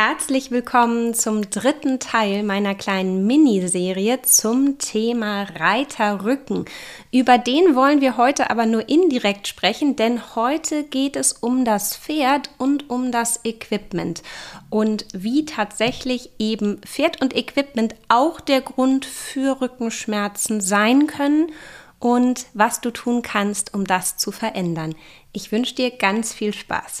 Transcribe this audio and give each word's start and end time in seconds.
Herzlich 0.00 0.52
willkommen 0.52 1.12
zum 1.12 1.50
dritten 1.50 1.98
Teil 1.98 2.44
meiner 2.44 2.76
kleinen 2.76 3.26
Miniserie 3.26 4.22
zum 4.22 4.78
Thema 4.78 5.42
Reiterrücken. 5.42 6.66
Über 7.10 7.36
den 7.36 7.74
wollen 7.74 8.00
wir 8.00 8.16
heute 8.16 8.48
aber 8.48 8.64
nur 8.64 8.88
indirekt 8.88 9.48
sprechen, 9.48 9.96
denn 9.96 10.36
heute 10.36 10.84
geht 10.84 11.16
es 11.16 11.32
um 11.32 11.64
das 11.64 11.96
Pferd 11.96 12.48
und 12.58 12.88
um 12.90 13.10
das 13.10 13.40
Equipment 13.42 14.22
und 14.70 15.04
wie 15.14 15.44
tatsächlich 15.46 16.30
eben 16.38 16.78
Pferd 16.82 17.20
und 17.20 17.34
Equipment 17.34 17.96
auch 18.06 18.38
der 18.38 18.60
Grund 18.60 19.04
für 19.04 19.60
Rückenschmerzen 19.60 20.60
sein 20.60 21.08
können 21.08 21.50
und 21.98 22.46
was 22.54 22.80
du 22.80 22.92
tun 22.92 23.22
kannst, 23.22 23.74
um 23.74 23.84
das 23.84 24.16
zu 24.16 24.30
verändern. 24.30 24.94
Ich 25.32 25.50
wünsche 25.50 25.74
dir 25.74 25.90
ganz 25.90 26.32
viel 26.32 26.54
Spaß. 26.54 27.00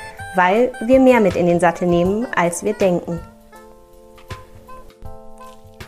weil 0.35 0.71
wir 0.85 0.99
mehr 0.99 1.19
mit 1.19 1.35
in 1.35 1.47
den 1.47 1.59
Sattel 1.59 1.87
nehmen, 1.87 2.25
als 2.35 2.63
wir 2.63 2.73
denken. 2.73 3.19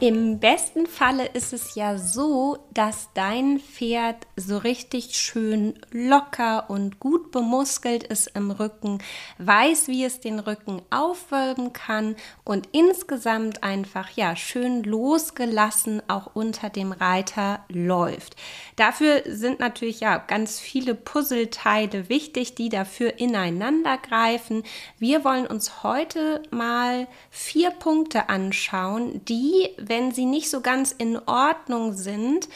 Im 0.03 0.41
besten 0.41 0.85
Falle 0.85 1.27
ist 1.27 1.53
es 1.53 1.75
ja 1.75 1.97
so, 1.97 2.57
dass 2.73 3.07
dein 3.13 3.61
Pferd 3.61 4.17
so 4.35 4.57
richtig 4.57 5.15
schön 5.15 5.75
locker 5.91 6.69
und 6.69 6.99
gut 6.99 7.31
bemuskelt 7.31 8.03
ist 8.03 8.27
im 8.35 8.51
Rücken, 8.51 8.97
weiß, 9.37 9.87
wie 9.87 10.03
es 10.03 10.19
den 10.19 10.39
Rücken 10.39 10.81
aufwölben 10.89 11.71
kann 11.71 12.17
und 12.43 12.67
insgesamt 12.73 13.63
einfach 13.63 14.09
ja 14.09 14.35
schön 14.35 14.83
losgelassen 14.83 16.01
auch 16.09 16.31
unter 16.33 16.69
dem 16.69 16.91
Reiter 16.91 17.63
läuft. 17.69 18.35
Dafür 18.75 19.21
sind 19.25 19.61
natürlich 19.61 20.01
ja 20.01 20.17
ganz 20.17 20.59
viele 20.59 20.95
Puzzleteile 20.95 22.09
wichtig, 22.09 22.55
die 22.55 22.67
dafür 22.67 23.19
ineinander 23.19 23.97
greifen. 23.97 24.63
Wir 24.99 25.23
wollen 25.23 25.47
uns 25.47 25.81
heute 25.81 26.43
mal 26.51 27.07
vier 27.29 27.71
Punkte 27.71 28.27
anschauen, 28.27 29.23
die, 29.23 29.69
wenn 29.77 29.92
sie 30.11 30.25
nicht 30.25 30.49
so 30.49 30.61
ganz 30.61 30.91
in 30.91 31.19
Ordnung 31.27 31.93
sind 31.93 32.49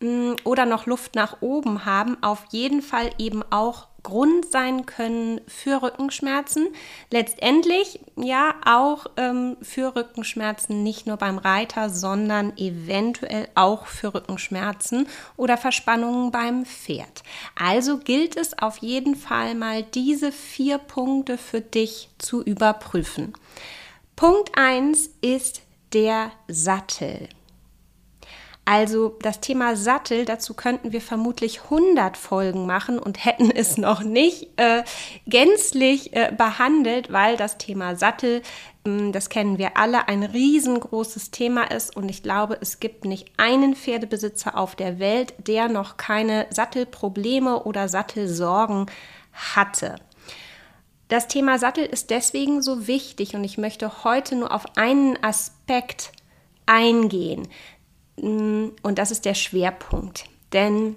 mm, 0.00 0.32
oder 0.44 0.66
noch 0.66 0.86
Luft 0.86 1.14
nach 1.14 1.40
oben 1.40 1.84
haben, 1.84 2.22
auf 2.22 2.44
jeden 2.50 2.82
Fall 2.82 3.10
eben 3.18 3.42
auch 3.50 3.88
Grund 4.02 4.50
sein 4.50 4.84
können 4.84 5.40
für 5.46 5.82
Rückenschmerzen. 5.82 6.68
Letztendlich 7.10 8.00
ja 8.16 8.54
auch 8.64 9.06
ähm, 9.16 9.56
für 9.62 9.94
Rückenschmerzen 9.94 10.82
nicht 10.82 11.06
nur 11.06 11.16
beim 11.16 11.38
Reiter, 11.38 11.88
sondern 11.88 12.56
eventuell 12.56 13.48
auch 13.54 13.86
für 13.86 14.14
Rückenschmerzen 14.14 15.06
oder 15.36 15.56
Verspannungen 15.56 16.32
beim 16.32 16.64
Pferd. 16.64 17.22
Also 17.58 17.98
gilt 17.98 18.36
es 18.36 18.58
auf 18.58 18.78
jeden 18.78 19.14
Fall 19.14 19.54
mal 19.54 19.82
diese 19.82 20.32
vier 20.32 20.78
Punkte 20.78 21.38
für 21.38 21.60
dich 21.60 22.08
zu 22.18 22.42
überprüfen. 22.42 23.34
Punkt 24.16 24.52
1 24.56 25.10
ist 25.20 25.61
der 25.92 26.32
Sattel. 26.48 27.28
Also 28.64 29.16
das 29.22 29.40
Thema 29.40 29.74
Sattel, 29.74 30.24
dazu 30.24 30.54
könnten 30.54 30.92
wir 30.92 31.00
vermutlich 31.00 31.64
100 31.64 32.16
Folgen 32.16 32.64
machen 32.64 33.00
und 33.00 33.24
hätten 33.24 33.50
es 33.50 33.76
noch 33.76 34.04
nicht 34.04 34.50
äh, 34.56 34.84
gänzlich 35.26 36.14
äh, 36.14 36.32
behandelt, 36.36 37.12
weil 37.12 37.36
das 37.36 37.58
Thema 37.58 37.96
Sattel, 37.96 38.42
äh, 38.86 39.10
das 39.10 39.30
kennen 39.30 39.58
wir 39.58 39.76
alle, 39.76 40.06
ein 40.06 40.22
riesengroßes 40.22 41.32
Thema 41.32 41.72
ist 41.72 41.96
und 41.96 42.08
ich 42.08 42.22
glaube, 42.22 42.56
es 42.60 42.78
gibt 42.78 43.04
nicht 43.04 43.32
einen 43.36 43.74
Pferdebesitzer 43.74 44.56
auf 44.56 44.76
der 44.76 45.00
Welt, 45.00 45.34
der 45.38 45.68
noch 45.68 45.96
keine 45.96 46.46
Sattelprobleme 46.50 47.64
oder 47.64 47.88
Sattelsorgen 47.88 48.86
hatte. 49.32 49.96
Das 51.12 51.28
Thema 51.28 51.58
Sattel 51.58 51.84
ist 51.84 52.08
deswegen 52.08 52.62
so 52.62 52.86
wichtig 52.86 53.34
und 53.34 53.44
ich 53.44 53.58
möchte 53.58 54.02
heute 54.02 54.34
nur 54.34 54.50
auf 54.50 54.64
einen 54.78 55.22
Aspekt 55.22 56.10
eingehen. 56.64 57.48
Mm, 58.16 58.68
und 58.82 58.98
das 58.98 59.10
ist 59.10 59.26
der 59.26 59.34
Schwerpunkt. 59.34 60.24
Denn 60.54 60.96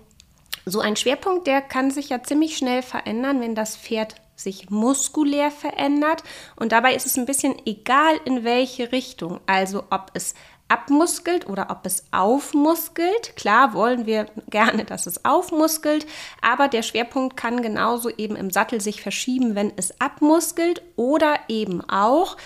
so 0.66 0.80
ein 0.80 0.96
Schwerpunkt, 0.96 1.48
der 1.48 1.62
kann 1.62 1.92
sich 1.92 2.08
ja 2.08 2.24
ziemlich 2.24 2.56
schnell 2.56 2.82
verändern, 2.82 3.42
wenn 3.42 3.56
das 3.56 3.76
Pferd 3.76 4.16
sich 4.38 4.70
muskulär 4.70 5.52
verändert. 5.52 6.24
Und 6.56 6.72
dabei 6.72 6.96
ist 6.96 7.06
es 7.06 7.18
ein 7.18 7.26
bisschen 7.26 7.54
egal, 7.66 8.18
in 8.24 8.46
welche 8.46 8.94
Richtung. 8.94 9.42
Also 9.48 9.84
ob 9.90 10.12
es 10.14 10.34
abmuskelt 10.68 11.48
oder 11.48 11.68
ob 11.70 11.86
es 11.86 12.06
aufmuskelt. 12.12 13.36
Klar 13.36 13.74
wollen 13.74 14.06
wir 14.06 14.26
gerne, 14.50 14.84
dass 14.86 15.06
es 15.06 15.24
aufmuskelt, 15.24 16.06
aber 16.42 16.68
der 16.68 16.82
Schwerpunkt 16.82 17.38
kann 17.38 17.62
genauso 17.62 18.10
eben 18.10 18.36
im 18.36 18.50
Sattel 18.50 18.82
sich 18.82 19.02
verschieben, 19.02 19.56
wenn 19.56 19.72
es 19.76 20.00
abmuskelt 20.02 20.82
oder 20.96 21.38
eben 21.48 21.88
auch 21.90 22.38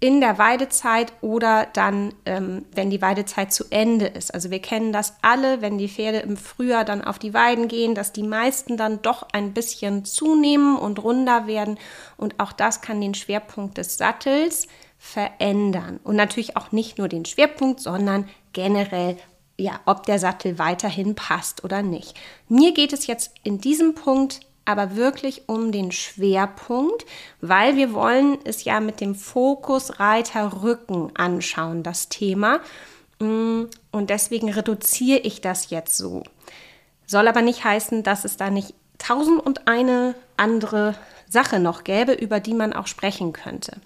in 0.00 0.20
der 0.20 0.38
Weidezeit 0.38 1.12
oder 1.22 1.66
dann, 1.72 2.14
ähm, 2.24 2.64
wenn 2.72 2.88
die 2.88 3.02
Weidezeit 3.02 3.52
zu 3.52 3.64
Ende 3.70 4.06
ist. 4.06 4.32
Also 4.32 4.50
wir 4.50 4.60
kennen 4.60 4.92
das 4.92 5.16
alle, 5.22 5.60
wenn 5.60 5.76
die 5.76 5.88
Pferde 5.88 6.18
im 6.18 6.36
Frühjahr 6.36 6.84
dann 6.84 7.02
auf 7.02 7.18
die 7.18 7.34
Weiden 7.34 7.66
gehen, 7.66 7.96
dass 7.96 8.12
die 8.12 8.22
meisten 8.22 8.76
dann 8.76 9.02
doch 9.02 9.26
ein 9.32 9.54
bisschen 9.54 10.04
zunehmen 10.04 10.76
und 10.76 11.02
runder 11.02 11.48
werden. 11.48 11.78
Und 12.16 12.38
auch 12.38 12.52
das 12.52 12.80
kann 12.80 13.00
den 13.00 13.14
Schwerpunkt 13.14 13.76
des 13.76 13.98
Sattels 13.98 14.68
verändern. 14.98 16.00
Und 16.02 16.16
natürlich 16.16 16.56
auch 16.56 16.72
nicht 16.72 16.98
nur 16.98 17.08
den 17.08 17.24
Schwerpunkt, 17.24 17.80
sondern 17.80 18.28
generell, 18.52 19.16
ja, 19.56 19.80
ob 19.86 20.04
der 20.04 20.18
Sattel 20.18 20.58
weiterhin 20.58 21.14
passt 21.14 21.64
oder 21.64 21.82
nicht. 21.82 22.14
Mir 22.48 22.72
geht 22.72 22.92
es 22.92 23.06
jetzt 23.06 23.32
in 23.42 23.60
diesem 23.60 23.94
Punkt 23.94 24.40
aber 24.68 24.96
wirklich 24.96 25.48
um 25.48 25.72
den 25.72 25.92
Schwerpunkt, 25.92 27.06
weil 27.40 27.76
wir 27.76 27.94
wollen 27.94 28.36
es 28.44 28.64
ja 28.64 28.80
mit 28.80 29.00
dem 29.00 29.14
Fokus 29.14 29.98
Reiter 29.98 30.62
Rücken 30.62 31.10
anschauen, 31.16 31.82
das 31.82 32.10
Thema. 32.10 32.60
Mm, 33.18 33.62
und 33.92 34.10
deswegen 34.10 34.52
reduziere 34.52 35.20
ich 35.20 35.40
das 35.40 35.70
jetzt 35.70 35.96
so. 35.96 36.22
Soll 37.06 37.28
aber 37.28 37.40
nicht 37.40 37.64
heißen, 37.64 38.02
dass 38.02 38.26
es 38.26 38.36
da 38.36 38.50
nicht 38.50 38.74
tausend 38.98 39.40
und 39.40 39.68
eine 39.68 40.14
andere 40.36 40.94
Sache 41.30 41.60
noch 41.60 41.82
gäbe, 41.82 42.12
über 42.12 42.38
die 42.38 42.52
man 42.52 42.74
auch 42.74 42.86
sprechen 42.86 43.32
könnte. 43.32 43.80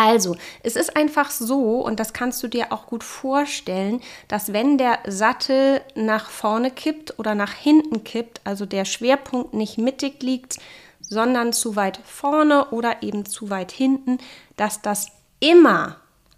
Also, 0.00 0.36
es 0.62 0.76
ist 0.76 0.96
einfach 0.96 1.28
so, 1.28 1.80
und 1.80 1.98
das 1.98 2.12
kannst 2.12 2.40
du 2.44 2.46
dir 2.46 2.72
auch 2.72 2.86
gut 2.86 3.02
vorstellen, 3.02 4.00
dass 4.28 4.52
wenn 4.52 4.78
der 4.78 5.00
Sattel 5.08 5.80
nach 5.96 6.30
vorne 6.30 6.70
kippt 6.70 7.18
oder 7.18 7.34
nach 7.34 7.52
hinten 7.52 8.04
kippt, 8.04 8.40
also 8.44 8.64
der 8.64 8.84
Schwerpunkt 8.84 9.54
nicht 9.54 9.76
mittig 9.76 10.22
liegt, 10.22 10.58
sondern 11.00 11.52
zu 11.52 11.74
weit 11.74 11.98
vorne 12.04 12.66
oder 12.66 13.02
eben 13.02 13.26
zu 13.26 13.50
weit 13.50 13.72
hinten, 13.72 14.18
dass 14.56 14.82
das 14.82 15.08
immer 15.40 15.96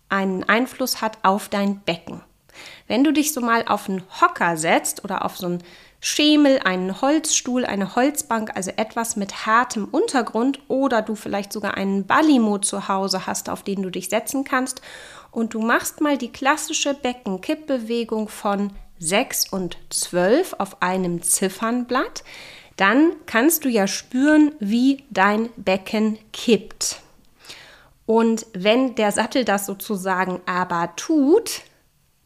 einen 0.09 0.42
Einfluss 0.44 1.03
hat 1.03 1.19
auf 1.22 1.50
dein 1.50 1.81
Becken. 1.81 2.22
Wenn 2.88 3.04
du 3.04 3.12
dich 3.12 3.34
so 3.34 3.42
mal 3.42 3.66
auf 3.69 3.91
einen 3.91 4.03
Hocker 4.22 4.56
setzt 4.56 5.04
oder 5.04 5.22
auf 5.22 5.37
so 5.37 5.44
einen 5.44 5.62
Schemel, 6.00 6.61
einen 6.61 7.03
Holzstuhl, 7.03 7.66
eine 7.66 7.94
Holzbank, 7.94 8.53
also 8.55 8.71
etwas 8.77 9.16
mit 9.16 9.47
hartem 9.47 9.84
Untergrund 9.84 10.61
oder 10.69 11.03
du 11.03 11.15
vielleicht 11.15 11.53
sogar 11.53 11.75
einen 11.75 12.06
Ballimo 12.06 12.59
zu 12.59 12.88
Hause 12.88 13.27
hast, 13.27 13.51
auf 13.51 13.63
den 13.63 13.83
du 13.83 13.91
dich 13.91 14.09
setzen 14.09 14.45
kannst 14.45 14.80
und 15.30 15.54
du 15.54 15.60
machst 15.60 16.01
mal 16.01 16.16
die 16.16 16.33
klassische 16.33 16.95
Beckenkippbewegung 16.95 18.28
von 18.28 18.72
6 18.98 19.48
und 19.51 19.78
12 19.91 20.54
auf 20.59 20.83
einem 20.83 21.22
Ziffernblatt, 21.22 22.24
dann 22.77 23.13
kannst 23.27 23.65
du 23.65 23.69
ja 23.69 23.86
spüren, 23.86 24.53
wie 24.59 25.04
dein 25.10 25.51
Becken 25.57 26.19
kippt. 26.33 27.01
Und 28.07 28.47
wenn 28.54 28.95
der 28.95 29.13
Sattel 29.13 29.45
das 29.45 29.66
sozusagen 29.66 30.41
aber 30.47 30.95
tut, 30.97 31.63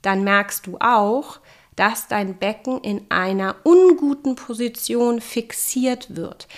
dann 0.03 0.25
merkst 0.25 0.67
du 0.67 0.79
auch, 0.79 1.41
dass 1.77 2.09
dein 2.09 2.39
Becken 2.39 2.81
in 2.81 3.03
einer 3.11 3.57
unguten 3.65 4.37
Position 4.37 5.21
fixiert 5.21 6.17
wird. 6.17 6.49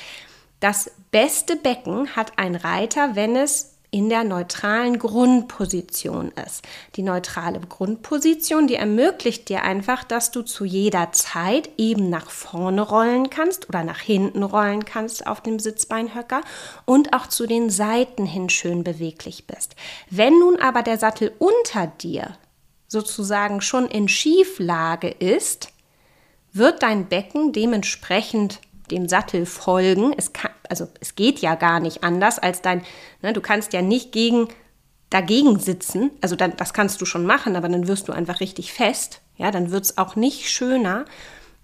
Das 0.61 0.91
beste 1.11 1.57
Becken 1.57 2.17
hat 2.17 2.39
ein 2.39 2.55
Reiter, 2.55 3.15
wenn 3.15 3.37
es 3.37 3.77
in 3.91 4.09
der 4.09 4.25
neutralen 4.25 4.99
Grundposition 4.99 6.33
ist. 6.45 6.63
Die 6.97 7.03
neutrale 7.03 7.61
Grundposition, 7.61 8.67
die 8.67 8.75
ermöglicht 8.75 9.49
dir 9.49 9.63
einfach, 9.63 10.05
dass 10.05 10.31
du 10.33 10.43
zu 10.43 10.65
jeder 10.65 11.13
Zeit 11.13 11.71
eben 11.79 12.11
nach 12.11 12.29
vorne 12.29 12.83
rollen 12.83 13.31
kannst 13.31 13.69
oder 13.69 13.85
nach 13.85 14.01
hinten 14.01 14.43
rollen 14.43 14.85
kannst 14.85 15.27
auf 15.27 15.41
dem 15.41 15.59
Sitzbeinhöcker 15.59 16.43
und 16.85 17.15
auch 17.15 17.27
zu 17.27 17.47
den 17.47 17.71
Seiten 17.71 18.27
hin 18.27 18.51
schön 18.51 18.85
beweglich 18.85 19.47
bist. 19.47 19.77
Wenn 20.11 20.39
nun 20.39 20.61
aber 20.61 20.83
der 20.83 20.99
Sattel 20.99 21.33
unter 21.39 21.87
dir 21.87 22.37
sozusagen 22.89 23.61
schon 23.61 23.87
in 23.87 24.09
Schieflage 24.09 25.09
ist, 25.09 25.73
wird 26.53 26.83
dein 26.83 27.09
Becken 27.09 27.53
dementsprechend 27.53 28.61
dem 28.91 29.09
Sattel 29.09 29.47
folgen. 29.47 30.15
Es 30.17 30.33
kann, 30.33 30.53
also 30.69 30.89
es 31.01 31.15
geht 31.15 31.41
ja 31.41 31.55
gar 31.55 31.81
nicht 31.81 32.05
anders 32.05 32.39
als 32.39 32.63
dein, 32.63 32.83
ne, 33.23 33.33
du 33.33 33.41
kannst 33.41 33.73
ja 33.73 33.83
nicht 33.83 34.13
gegen 34.13 34.49
dagegen 35.11 35.59
sitzen. 35.59 36.11
Also 36.21 36.37
dann, 36.37 36.57
das 36.57 36.73
kannst 36.73 37.01
du 37.01 37.05
schon 37.05 37.27
machen, 37.27 37.57
aber 37.57 37.69
dann 37.69 37.89
wirst 37.89 38.09
du 38.09 38.13
einfach 38.13 38.41
richtig 38.41 38.73
fest. 38.73 39.21
Ja, 39.37 39.51
dann 39.51 39.71
wird 39.71 39.85
es 39.85 39.99
auch 39.99 40.17
nicht 40.17 40.49
schöner. 40.51 41.05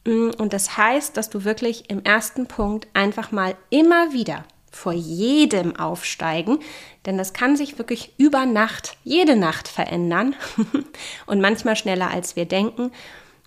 Mm, 0.05 0.31
und 0.39 0.53
das 0.53 0.77
heißt, 0.77 1.17
dass 1.17 1.31
du 1.31 1.45
wirklich 1.45 1.91
im 1.91 2.05
ersten 2.05 2.47
Punkt 2.47 2.89
einfach 2.93 3.33
mal 3.33 3.57
immer 3.71 4.13
wieder 4.13 4.45
vor 4.73 4.93
jedem 4.93 5.77
Aufsteigen, 5.77 6.59
denn 7.07 7.19
das 7.19 7.33
kann 7.33 7.57
sich 7.57 7.79
wirklich 7.79 8.15
über 8.17 8.47
Nacht, 8.47 8.97
jede 9.05 9.37
Nacht 9.37 9.69
verändern 9.69 10.35
und 11.27 11.41
manchmal 11.41 11.77
schneller 11.77 12.11
als 12.11 12.37
wir 12.37 12.47
denken, 12.47 12.91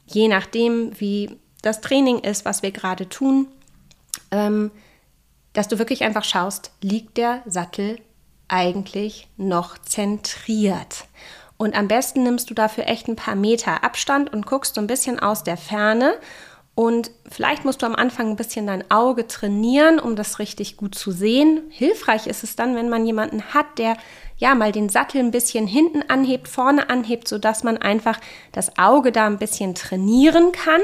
je 0.05 0.27
nachdem, 0.27 0.99
wie 0.99 1.37
das 1.61 1.81
Training 1.81 2.19
ist, 2.19 2.45
was 2.45 2.61
wir 2.61 2.71
gerade 2.71 3.09
tun 3.09 3.47
ähm, 4.31 4.71
dass 5.53 5.67
du 5.67 5.79
wirklich 5.79 6.03
einfach 6.03 6.23
schaust, 6.23 6.71
liegt 6.81 7.17
der 7.17 7.41
Sattel 7.45 7.99
eigentlich 8.47 9.27
noch 9.37 9.77
zentriert. 9.77 11.05
Und 11.57 11.75
am 11.75 11.87
besten 11.87 12.23
nimmst 12.23 12.49
du 12.49 12.53
dafür 12.53 12.87
echt 12.87 13.07
ein 13.07 13.15
paar 13.15 13.35
Meter 13.35 13.83
Abstand 13.83 14.31
und 14.33 14.45
guckst 14.45 14.75
so 14.75 14.81
ein 14.81 14.87
bisschen 14.87 15.19
aus 15.19 15.43
der 15.43 15.55
Ferne. 15.55 16.15
Und 16.75 17.09
vielleicht 17.29 17.63
musst 17.63 17.81
du 17.81 17.85
am 17.85 17.95
Anfang 17.95 18.29
ein 18.29 18.35
bisschen 18.35 18.67
dein 18.67 18.91
Auge 18.91 19.27
trainieren, 19.27 19.97
um 19.97 20.17
das 20.17 20.39
richtig 20.39 20.75
gut 20.75 20.93
zu 20.93 21.11
sehen. 21.11 21.63
Hilfreich 21.69 22.27
ist 22.27 22.43
es 22.43 22.57
dann, 22.57 22.75
wenn 22.75 22.89
man 22.89 23.05
jemanden 23.05 23.53
hat, 23.53 23.77
der 23.77 23.95
ja 24.37 24.55
mal 24.55 24.73
den 24.73 24.89
Sattel 24.89 25.21
ein 25.21 25.31
bisschen 25.31 25.67
hinten 25.67 26.03
anhebt, 26.09 26.49
vorne 26.49 26.89
anhebt, 26.89 27.29
sodass 27.29 27.63
man 27.63 27.77
einfach 27.77 28.19
das 28.51 28.77
Auge 28.77 29.13
da 29.13 29.25
ein 29.25 29.39
bisschen 29.39 29.73
trainieren 29.73 30.51
kann 30.51 30.81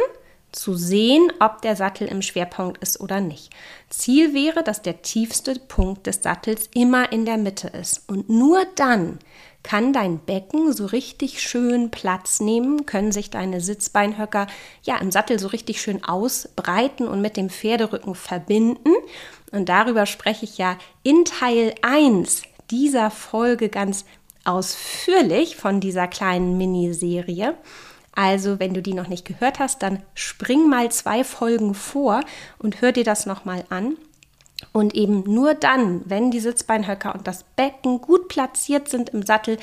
zu 0.53 0.75
sehen, 0.75 1.31
ob 1.39 1.61
der 1.61 1.75
Sattel 1.75 2.07
im 2.07 2.21
Schwerpunkt 2.21 2.81
ist 2.81 2.99
oder 2.99 3.21
nicht. 3.21 3.51
Ziel 3.89 4.33
wäre, 4.33 4.63
dass 4.63 4.81
der 4.81 5.01
tiefste 5.01 5.55
Punkt 5.55 6.07
des 6.07 6.21
Sattels 6.23 6.69
immer 6.73 7.11
in 7.11 7.25
der 7.25 7.37
Mitte 7.37 7.67
ist. 7.67 8.07
Und 8.07 8.29
nur 8.29 8.65
dann 8.75 9.19
kann 9.63 9.93
dein 9.93 10.19
Becken 10.19 10.73
so 10.73 10.85
richtig 10.85 11.41
schön 11.41 11.91
Platz 11.91 12.39
nehmen, 12.39 12.85
können 12.85 13.11
sich 13.11 13.29
deine 13.29 13.61
Sitzbeinhöcker 13.61 14.47
ja 14.83 14.97
im 14.97 15.11
Sattel 15.11 15.39
so 15.39 15.47
richtig 15.47 15.81
schön 15.81 16.03
ausbreiten 16.03 17.07
und 17.07 17.21
mit 17.21 17.37
dem 17.37 17.49
Pferderücken 17.49 18.15
verbinden. 18.15 18.93
Und 19.51 19.69
darüber 19.69 20.05
spreche 20.05 20.45
ich 20.45 20.57
ja 20.57 20.77
in 21.03 21.25
Teil 21.25 21.75
1 21.81 22.43
dieser 22.71 23.11
Folge 23.11 23.69
ganz 23.69 24.05
ausführlich 24.45 25.55
von 25.55 25.79
dieser 25.79 26.07
kleinen 26.07 26.57
Miniserie. 26.57 27.55
Also, 28.13 28.59
wenn 28.59 28.73
du 28.73 28.81
die 28.81 28.93
noch 28.93 29.07
nicht 29.07 29.25
gehört 29.25 29.59
hast, 29.59 29.83
dann 29.83 30.03
spring 30.15 30.69
mal 30.69 30.91
zwei 30.91 31.23
Folgen 31.23 31.73
vor 31.73 32.21
und 32.59 32.81
hör 32.81 32.91
dir 32.91 33.03
das 33.03 33.25
nochmal 33.25 33.63
an. 33.69 33.97
Und 34.73 34.95
eben 34.95 35.23
nur 35.23 35.53
dann, 35.53 36.01
wenn 36.05 36.31
die 36.31 36.39
Sitzbeinhöcker 36.39 37.13
und 37.15 37.27
das 37.27 37.43
Becken 37.55 38.01
gut 38.01 38.27
platziert 38.27 38.89
sind 38.89 39.09
im 39.09 39.23
Sattel, 39.23 39.57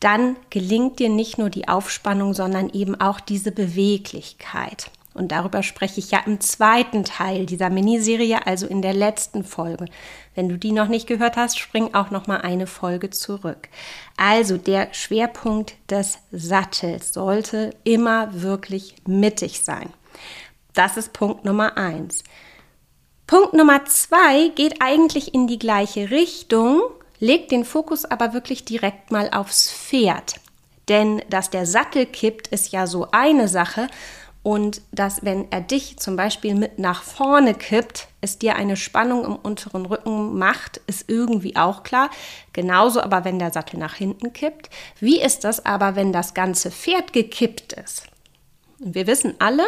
dann 0.00 0.36
gelingt 0.50 0.98
dir 0.98 1.08
nicht 1.08 1.38
nur 1.38 1.50
die 1.50 1.68
Aufspannung, 1.68 2.34
sondern 2.34 2.70
eben 2.70 3.00
auch 3.00 3.20
diese 3.20 3.52
Beweglichkeit. 3.52 4.90
Und 5.16 5.32
darüber 5.32 5.62
spreche 5.62 5.98
ich 5.98 6.10
ja 6.10 6.20
im 6.26 6.40
zweiten 6.40 7.02
Teil 7.02 7.46
dieser 7.46 7.70
Miniserie, 7.70 8.46
also 8.46 8.66
in 8.66 8.82
der 8.82 8.92
letzten 8.92 9.44
Folge. 9.44 9.86
Wenn 10.34 10.50
du 10.50 10.58
die 10.58 10.72
noch 10.72 10.88
nicht 10.88 11.06
gehört 11.06 11.36
hast, 11.36 11.58
spring 11.58 11.94
auch 11.94 12.10
noch 12.10 12.26
mal 12.26 12.42
eine 12.42 12.66
Folge 12.66 13.08
zurück. 13.08 13.70
Also 14.18 14.58
der 14.58 14.92
Schwerpunkt 14.92 15.74
des 15.88 16.18
Sattels 16.32 17.14
sollte 17.14 17.70
immer 17.82 18.42
wirklich 18.42 18.94
mittig 19.06 19.62
sein. 19.62 19.88
Das 20.74 20.98
ist 20.98 21.14
Punkt 21.14 21.46
Nummer 21.46 21.78
eins. 21.78 22.22
Punkt 23.26 23.54
Nummer 23.54 23.84
zwei 23.86 24.48
geht 24.54 24.80
eigentlich 24.80 25.34
in 25.34 25.46
die 25.46 25.58
gleiche 25.58 26.10
Richtung, 26.10 26.82
legt 27.18 27.50
den 27.50 27.64
Fokus 27.64 28.04
aber 28.04 28.32
wirklich 28.32 28.64
direkt 28.64 29.10
mal 29.10 29.30
aufs 29.30 29.72
Pferd. 29.72 30.36
Denn 30.88 31.22
dass 31.28 31.50
der 31.50 31.66
Sattel 31.66 32.06
kippt, 32.06 32.48
ist 32.48 32.70
ja 32.70 32.86
so 32.86 33.08
eine 33.10 33.48
Sache 33.48 33.88
und 34.44 34.80
dass, 34.92 35.24
wenn 35.24 35.50
er 35.50 35.60
dich 35.60 35.98
zum 35.98 36.14
Beispiel 36.14 36.54
mit 36.54 36.78
nach 36.78 37.02
vorne 37.02 37.54
kippt, 37.54 38.06
es 38.20 38.38
dir 38.38 38.54
eine 38.54 38.76
Spannung 38.76 39.24
im 39.24 39.34
unteren 39.34 39.86
Rücken 39.86 40.38
macht, 40.38 40.80
ist 40.86 41.10
irgendwie 41.10 41.56
auch 41.56 41.82
klar. 41.82 42.10
Genauso 42.52 43.00
aber, 43.00 43.24
wenn 43.24 43.40
der 43.40 43.52
Sattel 43.52 43.80
nach 43.80 43.94
hinten 43.94 44.32
kippt. 44.32 44.70
Wie 45.00 45.20
ist 45.20 45.42
das 45.42 45.66
aber, 45.66 45.96
wenn 45.96 46.12
das 46.12 46.32
ganze 46.32 46.70
Pferd 46.70 47.12
gekippt 47.12 47.72
ist? 47.72 48.04
wir 48.78 49.06
wissen 49.06 49.34
alle, 49.38 49.64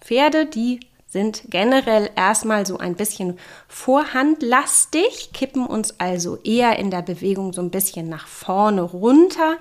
Pferde, 0.00 0.46
die 0.46 0.80
sind 1.14 1.44
generell 1.48 2.10
erstmal 2.14 2.66
so 2.66 2.76
ein 2.76 2.94
bisschen 2.94 3.38
vorhandlastig, 3.68 5.30
kippen 5.32 5.66
uns 5.66 5.98
also 5.98 6.36
eher 6.44 6.78
in 6.78 6.90
der 6.90 7.00
Bewegung 7.00 7.54
so 7.54 7.62
ein 7.62 7.70
bisschen 7.70 8.10
nach 8.10 8.26
vorne 8.26 8.82
runter 8.82 9.56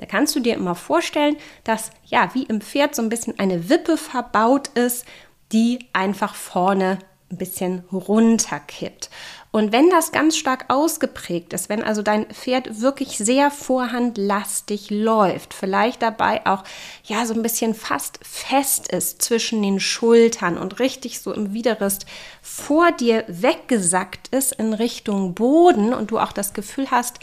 da 0.00 0.06
kannst 0.06 0.34
du 0.34 0.40
dir 0.40 0.54
immer 0.54 0.74
vorstellen, 0.74 1.36
dass 1.62 1.90
ja, 2.06 2.30
wie 2.32 2.44
im 2.44 2.62
Pferd 2.62 2.94
so 2.94 3.02
ein 3.02 3.10
bisschen 3.10 3.38
eine 3.38 3.68
Wippe 3.68 3.98
verbaut 3.98 4.68
ist, 4.68 5.04
die 5.52 5.80
einfach 5.92 6.34
vorne 6.34 6.98
ein 7.30 7.36
bisschen 7.36 7.84
runterkippt. 7.92 9.10
Und 9.52 9.72
wenn 9.72 9.90
das 9.90 10.12
ganz 10.12 10.36
stark 10.36 10.66
ausgeprägt 10.68 11.52
ist, 11.52 11.68
wenn 11.68 11.82
also 11.82 12.02
dein 12.02 12.26
Pferd 12.26 12.80
wirklich 12.80 13.18
sehr 13.18 13.50
vorhandlastig 13.50 14.90
läuft, 14.90 15.54
vielleicht 15.54 16.02
dabei 16.02 16.46
auch 16.46 16.62
ja 17.02 17.26
so 17.26 17.34
ein 17.34 17.42
bisschen 17.42 17.74
fast 17.74 18.20
fest 18.22 18.92
ist 18.92 19.22
zwischen 19.22 19.60
den 19.60 19.80
Schultern 19.80 20.56
und 20.56 20.78
richtig 20.78 21.18
so 21.18 21.32
im 21.32 21.52
Widerrist 21.52 22.06
vor 22.42 22.92
dir 22.92 23.24
weggesackt 23.26 24.28
ist 24.28 24.52
in 24.52 24.72
Richtung 24.72 25.34
Boden 25.34 25.94
und 25.94 26.12
du 26.12 26.20
auch 26.20 26.32
das 26.32 26.52
Gefühl 26.52 26.92
hast, 26.92 27.18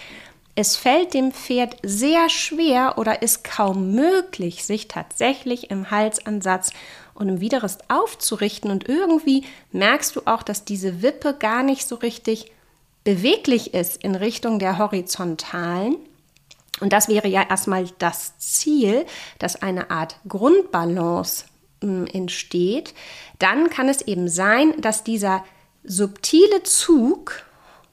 es 0.60 0.76
fällt 0.76 1.14
dem 1.14 1.32
Pferd 1.32 1.78
sehr 1.84 2.30
schwer 2.30 2.98
oder 2.98 3.22
ist 3.22 3.44
kaum 3.44 3.92
möglich, 3.92 4.66
sich 4.66 4.88
tatsächlich 4.88 5.70
im 5.70 5.92
Halsansatz 5.92 6.72
und 7.18 7.30
im 7.30 7.42
Widerrist 7.42 7.90
aufzurichten. 7.90 8.72
Und 8.72 8.88
irgendwie 8.88 9.46
merkst 9.72 10.16
du 10.16 10.22
auch, 10.26 10.44
dass 10.44 10.66
diese 10.66 11.02
Wippe 11.02 11.34
gar 11.34 11.64
nicht 11.64 11.88
so 11.88 11.96
richtig 11.96 12.52
beweglich 13.04 13.74
ist 13.74 14.04
in 14.04 14.16
Richtung 14.16 14.60
der 14.60 14.78
horizontalen. 14.78 15.96
Und 16.80 16.94
das 16.94 17.08
wäre 17.08 17.28
ja 17.28 17.44
erstmal 17.50 17.86
das 17.98 18.38
Ziel, 18.38 19.06
dass 19.40 19.62
eine 19.62 19.90
Art 19.90 20.18
Grundbalance 20.28 21.46
äh, 21.82 22.10
entsteht. 22.16 22.94
Dann 23.40 23.70
kann 23.70 23.90
es 23.90 24.02
eben 24.04 24.30
sein, 24.30 24.80
dass 24.80 25.04
dieser 25.04 25.44
subtile 25.84 26.64
Zug 26.64 27.44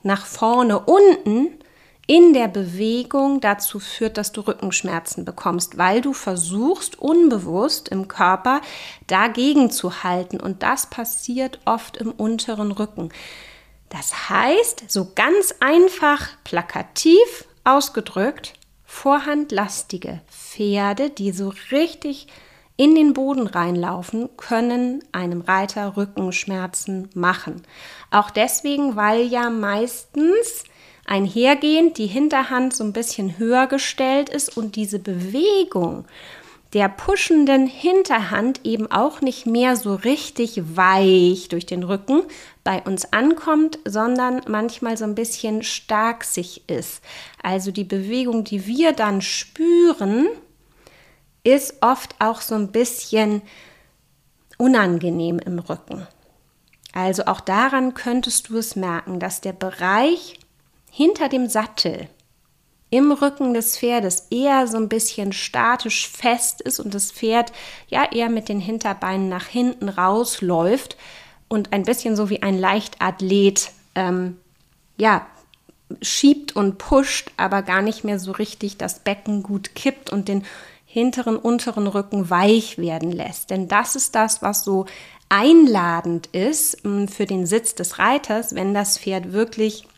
nach 0.02 0.26
vorne 0.26 0.80
unten 0.80 1.58
in 2.06 2.34
der 2.34 2.48
Bewegung 2.48 3.40
dazu 3.40 3.80
führt, 3.80 4.18
dass 4.18 4.32
du 4.32 4.42
Rückenschmerzen 4.42 5.24
bekommst, 5.24 5.78
weil 5.78 6.00
du 6.00 6.12
versuchst 6.12 6.98
unbewusst 6.98 7.88
im 7.88 8.08
Körper 8.08 8.60
dagegen 9.06 9.70
zu 9.70 10.02
halten 10.02 10.38
und 10.38 10.62
das 10.62 10.90
passiert 10.90 11.60
oft 11.64 11.96
im 11.96 12.10
unteren 12.10 12.72
Rücken. 12.72 13.10
Das 13.88 14.28
heißt, 14.28 14.84
so 14.88 15.12
ganz 15.14 15.54
einfach 15.60 16.28
plakativ 16.42 17.46
ausgedrückt, 17.64 18.54
vorhandlastige 18.84 20.20
Pferde, 20.28 21.10
die 21.10 21.32
so 21.32 21.52
richtig 21.70 22.26
in 22.76 22.94
den 22.94 23.12
Boden 23.12 23.46
reinlaufen, 23.46 24.30
können 24.36 25.02
einem 25.12 25.42
Reiter 25.42 25.96
Rückenschmerzen 25.96 27.08
machen. 27.14 27.62
Auch 28.10 28.30
deswegen, 28.30 28.96
weil 28.96 29.22
ja 29.22 29.48
meistens 29.48 30.64
einhergehend 31.06 31.98
die 31.98 32.06
Hinterhand 32.06 32.74
so 32.74 32.84
ein 32.84 32.92
bisschen 32.92 33.38
höher 33.38 33.66
gestellt 33.66 34.28
ist 34.28 34.56
und 34.56 34.76
diese 34.76 34.98
Bewegung 34.98 36.04
der 36.74 36.88
pushenden 36.88 37.68
Hinterhand 37.68 38.60
eben 38.64 38.90
auch 38.90 39.20
nicht 39.20 39.46
mehr 39.46 39.76
so 39.76 39.94
richtig 39.94 40.76
weich 40.76 41.48
durch 41.48 41.66
den 41.66 41.84
Rücken 41.84 42.22
bei 42.64 42.82
uns 42.82 43.12
ankommt, 43.12 43.78
sondern 43.84 44.40
manchmal 44.48 44.96
so 44.96 45.04
ein 45.04 45.14
bisschen 45.14 45.62
starksig 45.62 46.68
ist. 46.68 47.00
Also 47.42 47.70
die 47.70 47.84
Bewegung, 47.84 48.42
die 48.42 48.66
wir 48.66 48.92
dann 48.92 49.22
spüren, 49.22 50.26
ist 51.44 51.76
oft 51.80 52.16
auch 52.18 52.40
so 52.40 52.56
ein 52.56 52.72
bisschen 52.72 53.42
unangenehm 54.58 55.38
im 55.38 55.60
Rücken. 55.60 56.08
Also 56.92 57.26
auch 57.26 57.40
daran 57.40 57.94
könntest 57.94 58.48
du 58.48 58.58
es 58.58 58.74
merken, 58.74 59.20
dass 59.20 59.40
der 59.40 59.52
Bereich 59.52 60.40
hinter 60.96 61.28
dem 61.28 61.48
Sattel 61.48 62.08
im 62.88 63.10
Rücken 63.10 63.52
des 63.52 63.76
Pferdes 63.76 64.28
eher 64.30 64.68
so 64.68 64.76
ein 64.76 64.88
bisschen 64.88 65.32
statisch 65.32 66.08
fest 66.08 66.60
ist 66.60 66.78
und 66.78 66.94
das 66.94 67.10
Pferd 67.10 67.52
ja 67.88 68.04
eher 68.12 68.28
mit 68.28 68.48
den 68.48 68.60
Hinterbeinen 68.60 69.28
nach 69.28 69.46
hinten 69.46 69.88
rausläuft 69.88 70.96
und 71.48 71.72
ein 71.72 71.82
bisschen 71.82 72.14
so 72.14 72.30
wie 72.30 72.42
ein 72.42 72.56
Leichtathlet 72.56 73.72
ähm, 73.96 74.36
ja 74.96 75.26
schiebt 76.00 76.54
und 76.54 76.78
pusht, 76.78 77.32
aber 77.36 77.62
gar 77.62 77.82
nicht 77.82 78.04
mehr 78.04 78.20
so 78.20 78.30
richtig 78.30 78.78
das 78.78 79.00
Becken 79.00 79.42
gut 79.42 79.74
kippt 79.74 80.10
und 80.10 80.28
den 80.28 80.44
hinteren, 80.86 81.36
unteren 81.36 81.88
Rücken 81.88 82.30
weich 82.30 82.78
werden 82.78 83.10
lässt. 83.10 83.50
Denn 83.50 83.66
das 83.66 83.96
ist 83.96 84.14
das, 84.14 84.42
was 84.42 84.62
so 84.62 84.86
einladend 85.28 86.28
ist 86.28 86.84
hm, 86.84 87.08
für 87.08 87.26
den 87.26 87.46
Sitz 87.46 87.74
des 87.74 87.98
Reiters, 87.98 88.54
wenn 88.54 88.74
das 88.74 88.98
Pferd 88.98 89.32
wirklich 89.32 89.88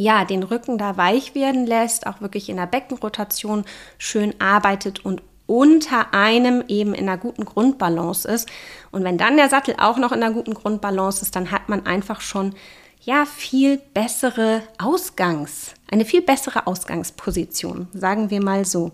ja, 0.00 0.24
den 0.24 0.42
Rücken 0.42 0.78
da 0.78 0.96
weich 0.96 1.34
werden 1.34 1.66
lässt, 1.66 2.06
auch 2.06 2.22
wirklich 2.22 2.48
in 2.48 2.56
der 2.56 2.66
Beckenrotation 2.66 3.66
schön 3.98 4.34
arbeitet 4.40 5.04
und 5.04 5.22
unter 5.46 6.14
einem 6.14 6.64
eben 6.68 6.94
in 6.94 7.06
einer 7.06 7.18
guten 7.18 7.44
Grundbalance 7.44 8.26
ist. 8.26 8.48
Und 8.92 9.04
wenn 9.04 9.18
dann 9.18 9.36
der 9.36 9.50
Sattel 9.50 9.74
auch 9.78 9.98
noch 9.98 10.12
in 10.12 10.22
einer 10.22 10.32
guten 10.32 10.54
Grundbalance 10.54 11.20
ist, 11.20 11.36
dann 11.36 11.50
hat 11.50 11.68
man 11.68 11.84
einfach 11.84 12.22
schon 12.22 12.54
ja 13.02 13.26
viel 13.26 13.76
bessere 13.76 14.62
Ausgangs, 14.78 15.74
eine 15.90 16.06
viel 16.06 16.22
bessere 16.22 16.66
Ausgangsposition, 16.66 17.88
sagen 17.92 18.30
wir 18.30 18.42
mal 18.42 18.64
so. 18.64 18.92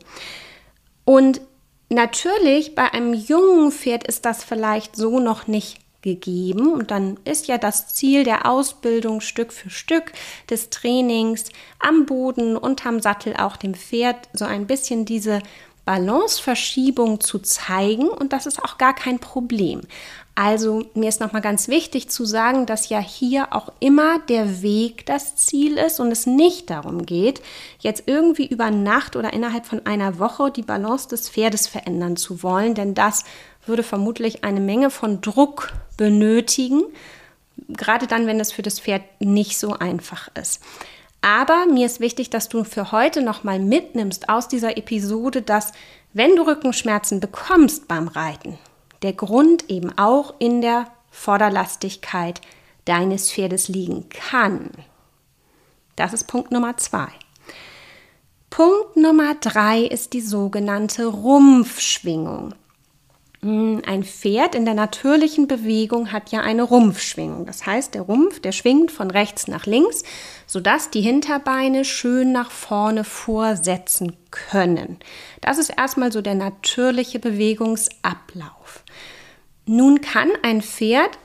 Und 1.05 1.41
natürlich 1.89 2.75
bei 2.75 2.93
einem 2.93 3.15
jungen 3.15 3.71
Pferd 3.71 4.09
ist 4.09 4.25
das 4.25 4.43
vielleicht 4.43 4.97
so 4.97 5.21
noch 5.21 5.47
nicht 5.47 5.79
gegeben. 6.07 6.73
Und 6.73 6.93
dann 6.93 7.19
ist 7.25 7.49
ja 7.49 7.59
das 7.59 7.89
Ziel 7.95 8.23
der 8.23 8.49
Ausbildung 8.49 9.21
Stück 9.21 9.53
für 9.53 9.71
Stück 9.71 10.13
des 10.49 10.71
Trainings 10.71 11.47
am 11.81 12.07
Boden, 12.07 12.57
unterm 12.57 13.01
Sattel 13.01 13.37
auch 13.37 13.57
dem 13.57 13.75
Pferd 13.75 14.29
so 14.33 14.45
ein 14.45 14.69
bisschen 14.69 15.05
diese 15.05 15.41
Balanceverschiebung 15.85 17.21
zu 17.21 17.41
zeigen. 17.41 18.09
Und 18.09 18.33
das 18.33 18.47
ist 18.47 18.63
auch 18.63 18.79
gar 18.79 18.95
kein 18.95 19.19
Problem. 19.19 19.81
Also 20.37 20.85
mir 20.95 21.09
ist 21.09 21.21
nochmal 21.21 21.43
ganz 21.43 21.67
wichtig 21.67 22.09
zu 22.09 22.25
sagen, 22.25 22.67
dass 22.67 22.89
ja 22.89 23.01
hier 23.01 23.55
auch 23.55 23.73
immer 23.81 24.21
der 24.29 24.63
Weg 24.63 25.07
das 25.07 25.35
Ziel 25.35 25.79
ist 25.79 25.99
und 25.99 26.13
es 26.13 26.27
nicht 26.27 26.71
darum 26.71 27.07
geht, 27.07 27.41
jetzt 27.81 28.05
irgendwie 28.07 28.47
über 28.47 28.71
Nacht 28.71 29.17
oder 29.17 29.33
innerhalb 29.33 29.65
von 29.65 29.87
einer 29.87 30.19
Woche 30.19 30.51
die 30.51 30.63
Balance 30.63 31.09
des 31.09 31.31
Pferdes 31.31 31.67
verändern 31.67 32.17
zu 32.17 32.43
wollen, 32.43 32.75
denn 32.75 32.93
das 32.93 33.25
würde 33.65 33.83
vermutlich 33.83 34.45
eine 34.45 34.61
Menge 34.61 34.91
von 34.91 35.21
Druck 35.23 35.73
benötigen, 35.97 36.83
gerade 37.69 38.07
dann, 38.07 38.27
wenn 38.27 38.41
es 38.41 38.53
für 38.53 38.63
das 38.63 38.81
Pferd 38.81 39.03
nicht 39.21 39.59
so 39.59 39.73
einfach 39.73 40.29
ist. 40.35 40.63
Aber 41.23 41.67
mir 41.67 41.87
ist 41.87 42.01
wichtig, 42.01 42.31
dass 42.31 42.49
du 42.49 42.63
für 42.65 42.93
heute 42.93 43.23
nochmal 43.23 43.59
mitnimmst 43.59 44.29
aus 44.29 44.49
dieser 44.49 44.77
Episode, 44.77 45.43
dass 45.43 45.73
wenn 46.13 46.37
du 46.37 46.47
Rückenschmerzen 46.47 47.21
bekommst 47.21 47.89
beim 47.89 48.09
Reiten, 48.09 48.59
der 49.03 49.13
Grund 49.13 49.69
eben 49.69 49.97
auch 49.99 50.35
in 50.39 50.61
der 50.61 50.87
Vorderlastigkeit 51.11 52.41
deines 52.85 53.33
Pferdes 53.33 53.69
liegen 53.69 54.09
kann. 54.09 54.71
Das 55.97 56.13
ist 56.13 56.25
Punkt 56.25 56.53
Nummer 56.53 56.77
zwei. 56.77 57.09
Punkt 58.51 58.97
Nummer 58.97 59.35
drei 59.35 59.81
ist 59.81 60.13
die 60.13 60.21
sogenannte 60.21 61.07
Rumpfschwingung. 61.07 62.55
Hm, 63.43 63.83
ein 63.87 64.03
Pferd 64.03 64.55
in 64.55 64.65
der 64.65 64.75
natürlichen 64.75 65.47
Bewegung 65.47 66.13
hat 66.13 66.31
ja 66.33 66.41
eine 66.41 66.63
Rumpfschwingung. 66.63 67.47
Das 67.47 67.67
heißt, 67.67 67.95
der 67.95 68.03
Rumpf, 68.03 68.41
der 68.41 68.53
schwingt 68.53 68.91
von 68.91 69.11
rechts 69.11 69.47
nach 69.47 69.67
links, 69.67 70.03
sodass 70.47 70.91
die 70.91 71.03
Hinterbeine 71.03 71.85
schön 71.85 72.33
nach 72.33 72.51
vorne 72.51 73.05
vorsetzen 73.05 74.17
können. 74.31 74.99
Das 75.43 75.59
ist 75.59 75.71
erstmal 75.71 76.13
so 76.13 76.23
der 76.23 76.35
natürliche 76.35 77.19
Bewegungsablauf. 77.19 78.85
Nun 79.67 80.01
kann 80.01 80.31
ein 80.43 80.63
Pferd, 80.63 81.19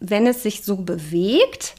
wenn 0.00 0.26
es 0.26 0.42
sich 0.42 0.64
so 0.64 0.76
bewegt, 0.76 1.74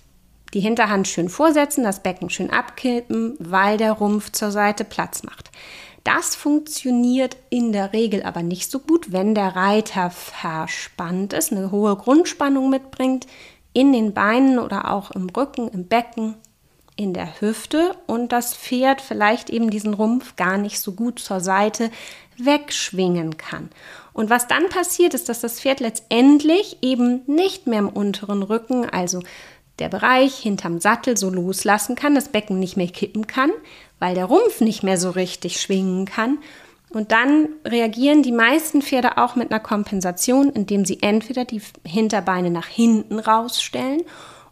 die 0.53 0.59
Hinterhand 0.59 1.07
schön 1.07 1.29
vorsetzen, 1.29 1.83
das 1.83 2.01
Becken 2.01 2.29
schön 2.29 2.49
abkippen, 2.49 3.35
weil 3.39 3.77
der 3.77 3.93
Rumpf 3.93 4.31
zur 4.31 4.51
Seite 4.51 4.83
Platz 4.83 5.23
macht. 5.23 5.51
Das 6.03 6.35
funktioniert 6.35 7.37
in 7.49 7.71
der 7.71 7.93
Regel 7.93 8.23
aber 8.23 8.43
nicht 8.43 8.71
so 8.71 8.79
gut, 8.79 9.11
wenn 9.11 9.35
der 9.35 9.55
Reiter 9.55 10.09
verspannt 10.09 11.33
ist, 11.33 11.51
eine 11.51 11.71
hohe 11.71 11.95
Grundspannung 11.95 12.69
mitbringt, 12.69 13.27
in 13.73 13.93
den 13.93 14.13
Beinen 14.13 14.59
oder 14.59 14.91
auch 14.91 15.11
im 15.11 15.29
Rücken, 15.29 15.67
im 15.69 15.87
Becken, 15.87 16.35
in 16.95 17.13
der 17.13 17.39
Hüfte 17.39 17.95
und 18.07 18.31
das 18.31 18.55
Pferd 18.55 18.99
vielleicht 18.99 19.49
eben 19.49 19.69
diesen 19.69 19.93
Rumpf 19.93 20.35
gar 20.35 20.57
nicht 20.57 20.81
so 20.81 20.91
gut 20.91 21.19
zur 21.19 21.39
Seite 21.39 21.91
wegschwingen 22.37 23.37
kann. 23.37 23.69
Und 24.11 24.29
was 24.29 24.47
dann 24.47 24.67
passiert, 24.67 25.13
ist, 25.13 25.29
dass 25.29 25.39
das 25.39 25.61
Pferd 25.61 25.79
letztendlich 25.79 26.77
eben 26.81 27.21
nicht 27.25 27.67
mehr 27.67 27.79
im 27.79 27.89
unteren 27.89 28.43
Rücken, 28.43 28.89
also 28.89 29.21
der 29.79 29.89
Bereich 29.89 30.35
hinterm 30.35 30.79
Sattel 30.79 31.17
so 31.17 31.29
loslassen 31.29 31.95
kann, 31.95 32.15
das 32.15 32.29
Becken 32.29 32.59
nicht 32.59 32.77
mehr 32.77 32.87
kippen 32.87 33.27
kann, 33.27 33.51
weil 33.99 34.15
der 34.15 34.25
Rumpf 34.25 34.61
nicht 34.61 34.83
mehr 34.83 34.97
so 34.97 35.09
richtig 35.11 35.59
schwingen 35.61 36.05
kann. 36.05 36.39
Und 36.91 37.11
dann 37.11 37.49
reagieren 37.65 38.23
die 38.23 38.31
meisten 38.31 38.81
Pferde 38.81 39.17
auch 39.17 39.35
mit 39.35 39.51
einer 39.51 39.59
Kompensation, 39.59 40.49
indem 40.49 40.85
sie 40.85 40.99
entweder 41.01 41.45
die 41.45 41.61
Hinterbeine 41.85 42.49
nach 42.49 42.67
hinten 42.67 43.19
rausstellen 43.19 44.01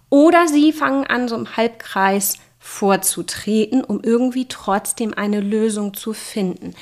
oder 0.09 0.47
sie 0.47 0.71
fangen 0.71 1.05
an, 1.05 1.27
so 1.27 1.35
im 1.35 1.57
Halbkreis 1.57 2.37
vorzutreten, 2.59 3.83
um 3.83 4.01
irgendwie 4.03 4.47
trotzdem 4.47 5.13
eine 5.13 5.39
Lösung 5.39 5.93
zu 5.93 6.13
finden. 6.13 6.75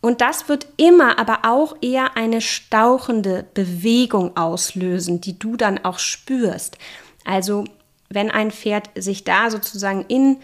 Und 0.00 0.20
das 0.20 0.48
wird 0.48 0.68
immer 0.76 1.18
aber 1.18 1.40
auch 1.42 1.76
eher 1.80 2.16
eine 2.16 2.40
stauchende 2.40 3.44
Bewegung 3.54 4.36
auslösen, 4.36 5.20
die 5.20 5.38
du 5.38 5.56
dann 5.56 5.84
auch 5.84 5.98
spürst. 5.98 6.78
Also 7.24 7.64
wenn 8.08 8.30
ein 8.30 8.50
Pferd 8.50 8.90
sich 8.94 9.24
da 9.24 9.50
sozusagen 9.50 10.04
in 10.08 10.38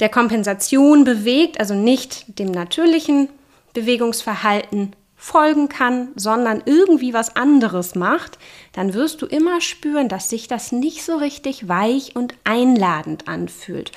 der 0.00 0.08
Kompensation 0.08 1.04
bewegt, 1.04 1.60
also 1.60 1.74
nicht 1.74 2.38
dem 2.38 2.50
natürlichen 2.50 3.28
Bewegungsverhalten 3.74 4.94
folgen 5.16 5.68
kann, 5.68 6.08
sondern 6.16 6.62
irgendwie 6.64 7.12
was 7.12 7.36
anderes 7.36 7.94
macht, 7.94 8.38
dann 8.72 8.94
wirst 8.94 9.20
du 9.20 9.26
immer 9.26 9.60
spüren, 9.60 10.08
dass 10.08 10.30
sich 10.30 10.48
das 10.48 10.72
nicht 10.72 11.04
so 11.04 11.16
richtig 11.16 11.68
weich 11.68 12.16
und 12.16 12.34
einladend 12.44 13.28
anfühlt. 13.28 13.92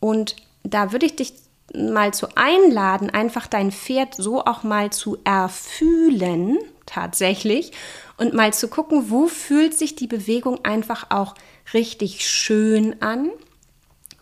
Und 0.00 0.36
da 0.62 0.92
würde 0.92 1.04
ich 1.04 1.16
dich 1.16 1.34
mal 1.74 2.14
zu 2.14 2.28
einladen, 2.34 3.10
einfach 3.10 3.46
dein 3.46 3.72
Pferd 3.72 4.14
so 4.14 4.44
auch 4.44 4.62
mal 4.62 4.90
zu 4.90 5.18
erfühlen, 5.24 6.58
tatsächlich, 6.86 7.72
und 8.16 8.32
mal 8.32 8.54
zu 8.54 8.68
gucken, 8.68 9.10
wo 9.10 9.26
fühlt 9.26 9.76
sich 9.76 9.96
die 9.96 10.06
Bewegung 10.06 10.64
einfach 10.64 11.06
auch 11.10 11.34
richtig 11.72 12.28
schön 12.28 13.00
an 13.00 13.30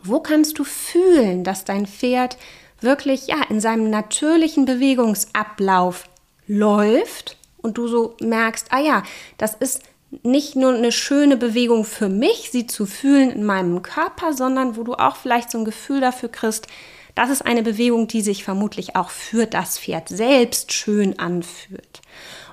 wo 0.02 0.20
kannst 0.20 0.58
du 0.58 0.64
fühlen, 0.64 1.44
dass 1.44 1.64
dein 1.64 1.86
Pferd 1.86 2.36
wirklich 2.80 3.28
ja 3.28 3.42
in 3.48 3.60
seinem 3.60 3.90
natürlichen 3.90 4.64
Bewegungsablauf 4.64 6.04
läuft 6.46 7.36
und 7.58 7.78
du 7.78 7.86
so 7.86 8.16
merkst, 8.20 8.68
ah 8.70 8.80
ja, 8.80 9.02
das 9.38 9.54
ist 9.54 9.82
nicht 10.22 10.56
nur 10.56 10.74
eine 10.74 10.92
schöne 10.92 11.36
Bewegung 11.36 11.84
für 11.84 12.08
mich, 12.08 12.50
sie 12.50 12.66
zu 12.66 12.84
fühlen 12.84 13.30
in 13.30 13.44
meinem 13.44 13.82
Körper, 13.82 14.34
sondern 14.34 14.76
wo 14.76 14.82
du 14.82 14.94
auch 14.94 15.16
vielleicht 15.16 15.50
so 15.50 15.58
ein 15.58 15.64
Gefühl 15.64 16.00
dafür 16.00 16.28
kriegst, 16.28 16.66
das 17.14 17.30
ist 17.30 17.42
eine 17.42 17.62
Bewegung, 17.62 18.08
die 18.08 18.22
sich 18.22 18.42
vermutlich 18.42 18.96
auch 18.96 19.10
für 19.10 19.46
das 19.46 19.78
Pferd 19.78 20.08
selbst 20.08 20.72
schön 20.72 21.18
anfühlt. 21.18 22.00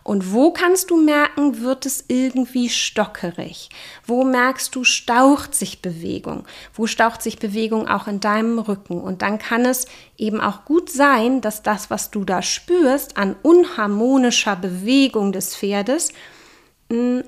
Und 0.10 0.34
wo 0.34 0.50
kannst 0.50 0.90
du 0.90 0.98
merken, 0.98 1.62
wird 1.62 1.86
es 1.86 2.06
irgendwie 2.08 2.70
stockerig? 2.70 3.70
Wo 4.08 4.24
merkst 4.24 4.74
du, 4.74 4.84
staucht 4.84 5.54
sich 5.54 5.84
Bewegung? 5.84 6.48
Wo 6.74 6.88
staucht 6.88 7.22
sich 7.22 7.38
Bewegung 7.38 7.88
auch 7.88 8.08
in 8.08 8.20
deinem 8.20 8.58
Rücken? 8.58 9.00
Und 9.00 9.22
dann 9.22 9.38
kann 9.38 9.66
es 9.66 9.86
eben 10.18 10.42
auch 10.42 10.66
gut 10.66 10.90
sein, 10.90 11.42
dass 11.42 11.62
das, 11.62 11.92
was 11.92 12.10
du 12.10 12.24
da 12.24 12.42
spürst 12.42 13.18
an 13.18 13.36
unharmonischer 13.44 14.56
Bewegung 14.56 15.32
des 15.32 15.56
Pferdes, 15.56 16.12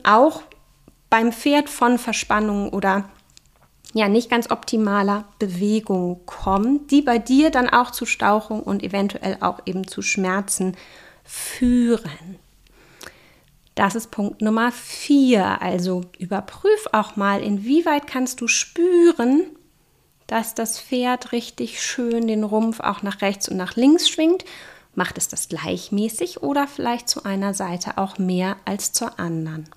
auch 0.02 0.42
beim 1.12 1.32
Pferd 1.32 1.70
von 1.70 2.00
Verspannung 2.00 2.70
oder 2.70 3.08
ja 3.94 4.10
nicht 4.10 4.32
ganz 4.32 4.50
optimaler 4.50 5.26
Bewegung 5.38 6.22
kommt, 6.26 6.90
die 6.90 7.04
bei 7.04 7.20
dir 7.20 7.52
dann 7.52 7.70
auch 7.70 7.92
zu 7.92 8.08
Stauchung 8.08 8.64
und 8.64 8.82
eventuell 8.82 9.38
auch 9.40 9.60
eben 9.68 9.86
zu 9.88 10.02
Schmerzen 10.02 10.76
führen. 11.24 12.40
Das 13.76 13.96
ist 13.96 14.12
Punkt 14.12 14.42
Nummer 14.42 14.72
vier. 14.72 15.62
Also 15.62 16.02
überprüf 16.20 16.88
auch 16.92 17.16
mal, 17.16 17.42
inwieweit 17.42 18.08
kannst 18.08 18.42
du 18.42 18.48
spüren, 18.48 19.44
dass 20.28 20.56
das 20.56 20.80
Pferd 20.80 21.32
richtig 21.32 21.82
schön 21.82 22.28
den 22.28 22.44
Rumpf 22.44 22.80
auch 22.80 23.02
nach 23.02 23.22
rechts 23.22 23.50
und 23.50 23.58
nach 23.58 23.76
links 23.76 24.10
schwingt. 24.10 24.46
Macht 24.94 25.18
es 25.18 25.30
das 25.30 25.48
gleichmäßig 25.48 26.44
oder 26.44 26.68
vielleicht 26.68 27.08
zu 27.08 27.24
einer 27.24 27.54
Seite 27.54 27.98
auch 27.98 28.18
mehr 28.18 28.58
als 28.66 28.92
zur 28.92 29.20
anderen? 29.20 29.70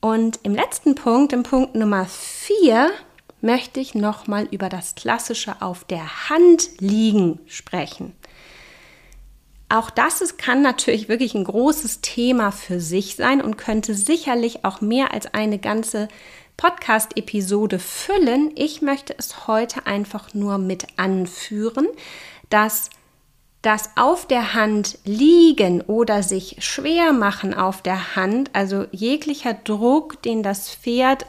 Und 0.00 0.40
im 0.42 0.54
letzten 0.54 0.96
Punkt, 0.96 1.32
im 1.32 1.44
Punkt 1.44 1.76
Nummer 1.76 2.06
vier, 2.06 2.90
möchte 3.40 3.78
ich 3.78 3.94
nochmal 3.94 4.48
über 4.50 4.68
das 4.68 4.96
klassische 4.96 5.62
auf 5.62 5.84
der 5.84 6.28
Hand 6.28 6.80
liegen 6.80 7.38
sprechen. 7.46 8.12
Auch 9.72 9.88
das 9.88 10.20
ist, 10.20 10.36
kann 10.36 10.60
natürlich 10.60 11.08
wirklich 11.08 11.34
ein 11.34 11.44
großes 11.44 12.02
Thema 12.02 12.52
für 12.52 12.78
sich 12.78 13.16
sein 13.16 13.40
und 13.40 13.56
könnte 13.56 13.94
sicherlich 13.94 14.66
auch 14.66 14.82
mehr 14.82 15.14
als 15.14 15.32
eine 15.32 15.58
ganze 15.58 16.08
Podcast-Episode 16.58 17.78
füllen. 17.78 18.52
Ich 18.54 18.82
möchte 18.82 19.14
es 19.16 19.46
heute 19.46 19.86
einfach 19.86 20.34
nur 20.34 20.58
mit 20.58 20.86
anführen, 20.98 21.86
dass 22.50 22.90
das 23.62 23.88
auf 23.96 24.26
der 24.26 24.52
Hand 24.52 24.98
liegen 25.06 25.80
oder 25.80 26.22
sich 26.22 26.56
schwer 26.58 27.14
machen 27.14 27.54
auf 27.54 27.80
der 27.80 28.14
Hand, 28.14 28.50
also 28.52 28.84
jeglicher 28.90 29.54
Druck, 29.54 30.20
den 30.20 30.42
das 30.42 30.68
Pferd 30.68 31.24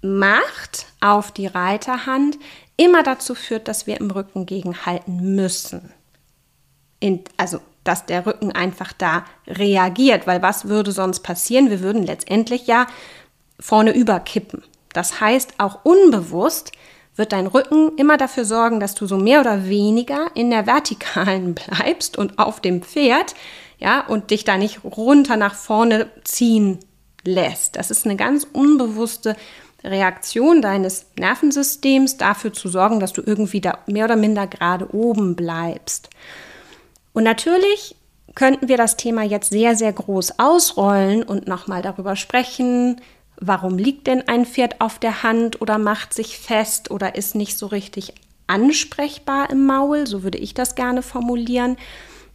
macht 0.00 0.86
auf 1.00 1.32
die 1.32 1.48
Reiterhand, 1.48 2.38
immer 2.76 3.02
dazu 3.02 3.34
führt, 3.34 3.66
dass 3.66 3.88
wir 3.88 3.98
im 3.98 4.12
Rücken 4.12 4.46
gegenhalten 4.46 5.34
müssen 5.34 5.92
in, 7.02 7.20
also 7.36 7.60
dass 7.84 8.06
der 8.06 8.24
Rücken 8.26 8.52
einfach 8.52 8.92
da 8.92 9.24
reagiert, 9.46 10.26
weil 10.26 10.40
was 10.40 10.68
würde 10.68 10.92
sonst 10.92 11.20
passieren? 11.20 11.68
Wir 11.68 11.80
würden 11.80 12.04
letztendlich 12.04 12.66
ja 12.66 12.86
vorne 13.58 13.92
überkippen. 13.94 14.62
Das 14.92 15.20
heißt, 15.20 15.54
auch 15.58 15.80
unbewusst 15.84 16.72
wird 17.16 17.32
dein 17.32 17.48
Rücken 17.48 17.96
immer 17.96 18.16
dafür 18.16 18.44
sorgen, 18.44 18.78
dass 18.78 18.94
du 18.94 19.06
so 19.06 19.18
mehr 19.18 19.40
oder 19.40 19.66
weniger 19.68 20.30
in 20.34 20.50
der 20.50 20.66
Vertikalen 20.66 21.54
bleibst 21.56 22.16
und 22.16 22.38
auf 22.38 22.60
dem 22.60 22.82
Pferd, 22.82 23.34
ja, 23.78 24.06
und 24.06 24.30
dich 24.30 24.44
da 24.44 24.56
nicht 24.56 24.84
runter 24.84 25.36
nach 25.36 25.56
vorne 25.56 26.08
ziehen 26.24 26.78
lässt. 27.24 27.76
Das 27.76 27.90
ist 27.90 28.04
eine 28.06 28.16
ganz 28.16 28.46
unbewusste 28.52 29.36
Reaktion 29.82 30.62
deines 30.62 31.06
Nervensystems, 31.18 32.16
dafür 32.16 32.52
zu 32.52 32.68
sorgen, 32.68 33.00
dass 33.00 33.12
du 33.12 33.22
irgendwie 33.26 33.60
da 33.60 33.78
mehr 33.86 34.04
oder 34.04 34.14
minder 34.16 34.46
gerade 34.46 34.94
oben 34.94 35.34
bleibst. 35.34 36.10
Und 37.12 37.24
natürlich 37.24 37.96
könnten 38.34 38.68
wir 38.68 38.76
das 38.76 38.96
Thema 38.96 39.22
jetzt 39.22 39.50
sehr, 39.50 39.76
sehr 39.76 39.92
groß 39.92 40.38
ausrollen 40.38 41.22
und 41.22 41.46
nochmal 41.46 41.82
darüber 41.82 42.16
sprechen, 42.16 43.00
warum 43.36 43.76
liegt 43.76 44.06
denn 44.06 44.26
ein 44.28 44.46
Pferd 44.46 44.80
auf 44.80 44.98
der 44.98 45.22
Hand 45.22 45.60
oder 45.60 45.78
macht 45.78 46.14
sich 46.14 46.38
fest 46.38 46.90
oder 46.90 47.14
ist 47.14 47.34
nicht 47.34 47.58
so 47.58 47.66
richtig 47.66 48.14
ansprechbar 48.46 49.50
im 49.50 49.66
Maul, 49.66 50.06
so 50.06 50.22
würde 50.22 50.38
ich 50.38 50.54
das 50.54 50.74
gerne 50.74 51.02
formulieren. 51.02 51.76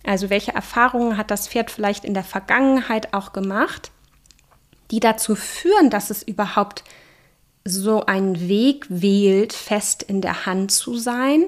Also 0.05 0.29
welche 0.29 0.53
Erfahrungen 0.53 1.17
hat 1.17 1.31
das 1.31 1.47
Pferd 1.47 1.71
vielleicht 1.71 2.05
in 2.05 2.13
der 2.13 2.23
Vergangenheit 2.23 3.13
auch 3.13 3.33
gemacht, 3.33 3.91
die 4.91 4.99
dazu 4.99 5.35
führen, 5.35 5.89
dass 5.89 6.09
es 6.09 6.23
überhaupt 6.23 6.83
so 7.65 8.05
einen 8.05 8.47
Weg 8.47 8.85
wählt, 8.89 9.51
fest 9.51 10.03
in 10.03 10.21
der 10.21 10.45
Hand 10.45 10.71
zu 10.71 10.95
sein. 10.95 11.45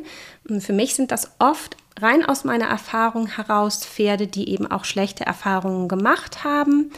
Für 0.59 0.73
mich 0.73 0.95
sind 0.95 1.11
das 1.11 1.31
oft 1.39 1.77
rein 2.01 2.25
aus 2.25 2.43
meiner 2.43 2.67
Erfahrung 2.67 3.27
heraus 3.27 3.85
Pferde, 3.85 4.27
die 4.27 4.49
eben 4.49 4.69
auch 4.69 4.85
schlechte 4.85 5.25
Erfahrungen 5.25 5.87
gemacht 5.87 6.43
haben 6.43 6.91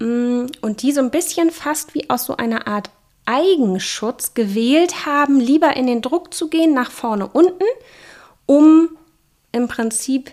mm, 0.00 0.46
und 0.60 0.82
die 0.82 0.92
so 0.92 1.00
ein 1.00 1.10
bisschen 1.10 1.50
fast 1.50 1.94
wie 1.94 2.08
aus 2.10 2.24
so 2.24 2.36
einer 2.36 2.66
Art 2.66 2.90
Eigenschutz 3.26 4.34
gewählt 4.34 5.04
haben, 5.04 5.38
lieber 5.38 5.76
in 5.76 5.86
den 5.86 6.00
Druck 6.00 6.32
zu 6.32 6.48
gehen, 6.48 6.72
nach 6.72 6.90
vorne 6.90 7.26
unten, 7.26 7.64
um 8.46 8.88
im 9.52 9.68
Prinzip 9.68 10.32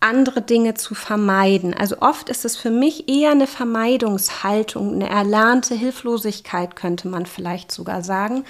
andere 0.00 0.42
Dinge 0.42 0.74
zu 0.74 0.94
vermeiden. 0.94 1.74
Also 1.74 1.96
oft 2.00 2.28
ist 2.28 2.44
es 2.44 2.56
für 2.56 2.70
mich 2.70 3.08
eher 3.08 3.30
eine 3.30 3.46
Vermeidungshaltung, 3.46 4.94
eine 4.94 5.08
erlernte 5.08 5.74
Hilflosigkeit, 5.74 6.76
könnte 6.76 7.08
man 7.08 7.24
vielleicht 7.24 7.72
sogar 7.72 8.02
sagen. 8.02 8.44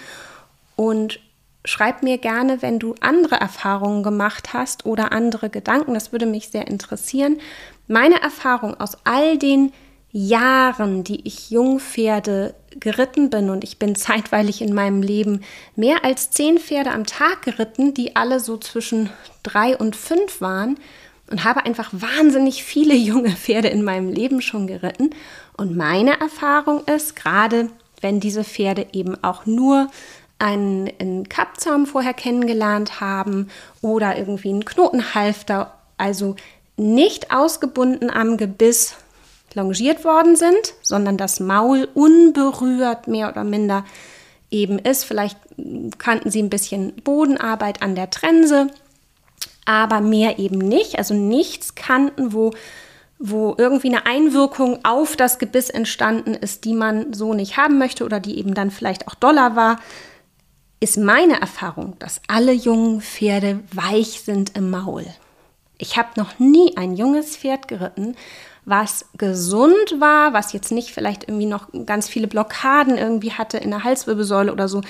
Und 0.77 1.21
schreib 1.65 2.03
mir 2.03 2.19
gerne, 2.19 2.63
wenn 2.63 2.79
du 2.79 2.95
andere 3.01 3.37
Erfahrungen 3.37 4.03
gemacht 4.03 4.53
hast 4.53 4.85
oder 4.87 5.13
andere 5.13 5.51
Gedanken. 5.51 5.95
Das 5.95 6.13
würde 6.13 6.27
mich 6.27 6.49
sehr 6.49 6.67
interessieren. 6.67 7.39
Meine 7.87 8.21
Erfahrung 8.21 8.79
aus 8.81 8.97
all 9.05 9.39
den 9.39 9.73
Jahren, 10.11 11.05
die 11.05 11.27
ich 11.27 11.51
Jungpferde 11.51 12.55
geritten 12.79 13.31
bin, 13.31 13.49
und 13.49 13.65
ich 13.65 13.79
bin 13.79 13.95
zeitweilig 13.97 14.61
in 14.61 14.75
meinem 14.75 15.03
Leben 15.03 15.43
mehr 15.75 16.05
als 16.05 16.31
zehn 16.31 16.59
Pferde 16.59 16.91
am 16.91 17.07
Tag 17.07 17.43
geritten, 17.43 17.95
die 17.95 18.17
alle 18.17 18.41
so 18.41 18.59
zwischen 18.59 19.11
drei 19.43 19.77
und 19.77 19.97
fünf 19.97 20.41
waren, 20.41 20.79
und 21.31 21.45
habe 21.45 21.65
einfach 21.65 21.91
wahnsinnig 21.93 22.63
viele 22.63 22.95
junge 22.97 23.31
Pferde 23.31 23.69
in 23.69 23.83
meinem 23.83 24.11
Leben 24.11 24.43
schon 24.43 24.67
geritten. 24.67 25.11
Und 25.57 25.77
meine 25.77 26.21
Erfahrung 26.21 26.85
ist, 26.85 27.17
gerade 27.17 27.71
wenn 28.03 28.21
diese 28.21 28.45
Pferde 28.45 28.89
eben 28.93 29.23
auch 29.23 29.47
nur 29.47 29.89
einen, 30.43 30.91
einen 30.99 31.29
Kappzaum 31.29 31.87
vorher 31.87 32.15
kennengelernt 32.15 33.01
haben 33.01 33.49
oder 33.81 34.19
irgendwie 34.19 34.49
einen 34.49 34.65
Knotenhalfter, 34.65 35.73
also 35.97 36.35
nicht 36.77 37.31
ausgebunden 37.31 38.11
am 38.11 38.37
Gebiss 38.37 38.97
longiert 39.55 40.05
worden 40.05 40.35
sind, 40.35 40.75
sondern 40.83 41.17
das 41.17 41.39
Maul 41.39 41.87
unberührt 41.95 43.07
mehr 43.07 43.29
oder 43.29 43.45
minder 43.45 43.85
eben 44.51 44.81
ist. 44.81 45.05
Vielleicht 45.05 45.39
kannten 45.99 46.31
sie 46.31 46.43
ein 46.43 46.51
bisschen 46.51 46.97
Bodenarbeit 47.05 47.81
an 47.81 47.95
der 47.95 48.11
Trense, 48.11 48.67
aber 49.65 50.01
mehr 50.01 50.41
eben 50.41 50.59
nicht. 50.59 50.99
Also 50.99 51.15
nichts 51.15 51.77
kannten, 51.77 52.33
wo, 52.33 52.53
wo 53.21 53.55
irgendwie 53.59 53.95
eine 53.95 54.07
Einwirkung 54.07 54.81
auf 54.85 55.15
das 55.15 55.39
Gebiss 55.39 55.71
entstanden 55.71 56.35
ist, 56.35 56.65
die 56.65 56.75
man 56.75 57.13
so 57.13 57.33
nicht 57.33 57.57
haben 57.59 57.79
möchte 57.79 58.05
oder 58.05 58.19
die 58.19 58.39
eben 58.39 58.55
dann 58.55 58.73
vielleicht 58.73 59.07
auch 59.07 59.15
doller 59.15 59.55
war 59.55 59.79
ist 60.83 60.99
meine 60.99 61.41
Erfahrung, 61.41 61.97
dass 62.01 62.21
alle 62.27 62.53
jungen 62.53 63.01
Pferde 63.01 63.61
weich 63.73 64.23
sind 64.25 64.57
im 64.57 64.71
Maul. 64.71 65.07
Ich 65.79 65.97
habe 65.97 66.09
noch 66.17 66.41
nie 66.41 66.77
ein 66.77 66.97
junges 66.97 67.37
Pferd 67.37 67.69
geritten, 67.69 68.17
was 68.65 69.07
gesund 69.17 70.01
war, 70.01 70.33
was 70.33 70.53
jetzt 70.53 70.73
nicht 70.73 70.91
vielleicht 70.91 71.29
irgendwie 71.29 71.47
noch 71.47 71.69
ganz 71.87 72.09
viele 72.09 72.27
Blockaden 72.27 72.99
irgendwie 72.99 73.33
hatte 73.33 73.59
in 73.59 73.71
der 73.71 73.85
Halswirbelsäule 73.85 74.53
oder 74.53 74.69
so. 74.69 74.81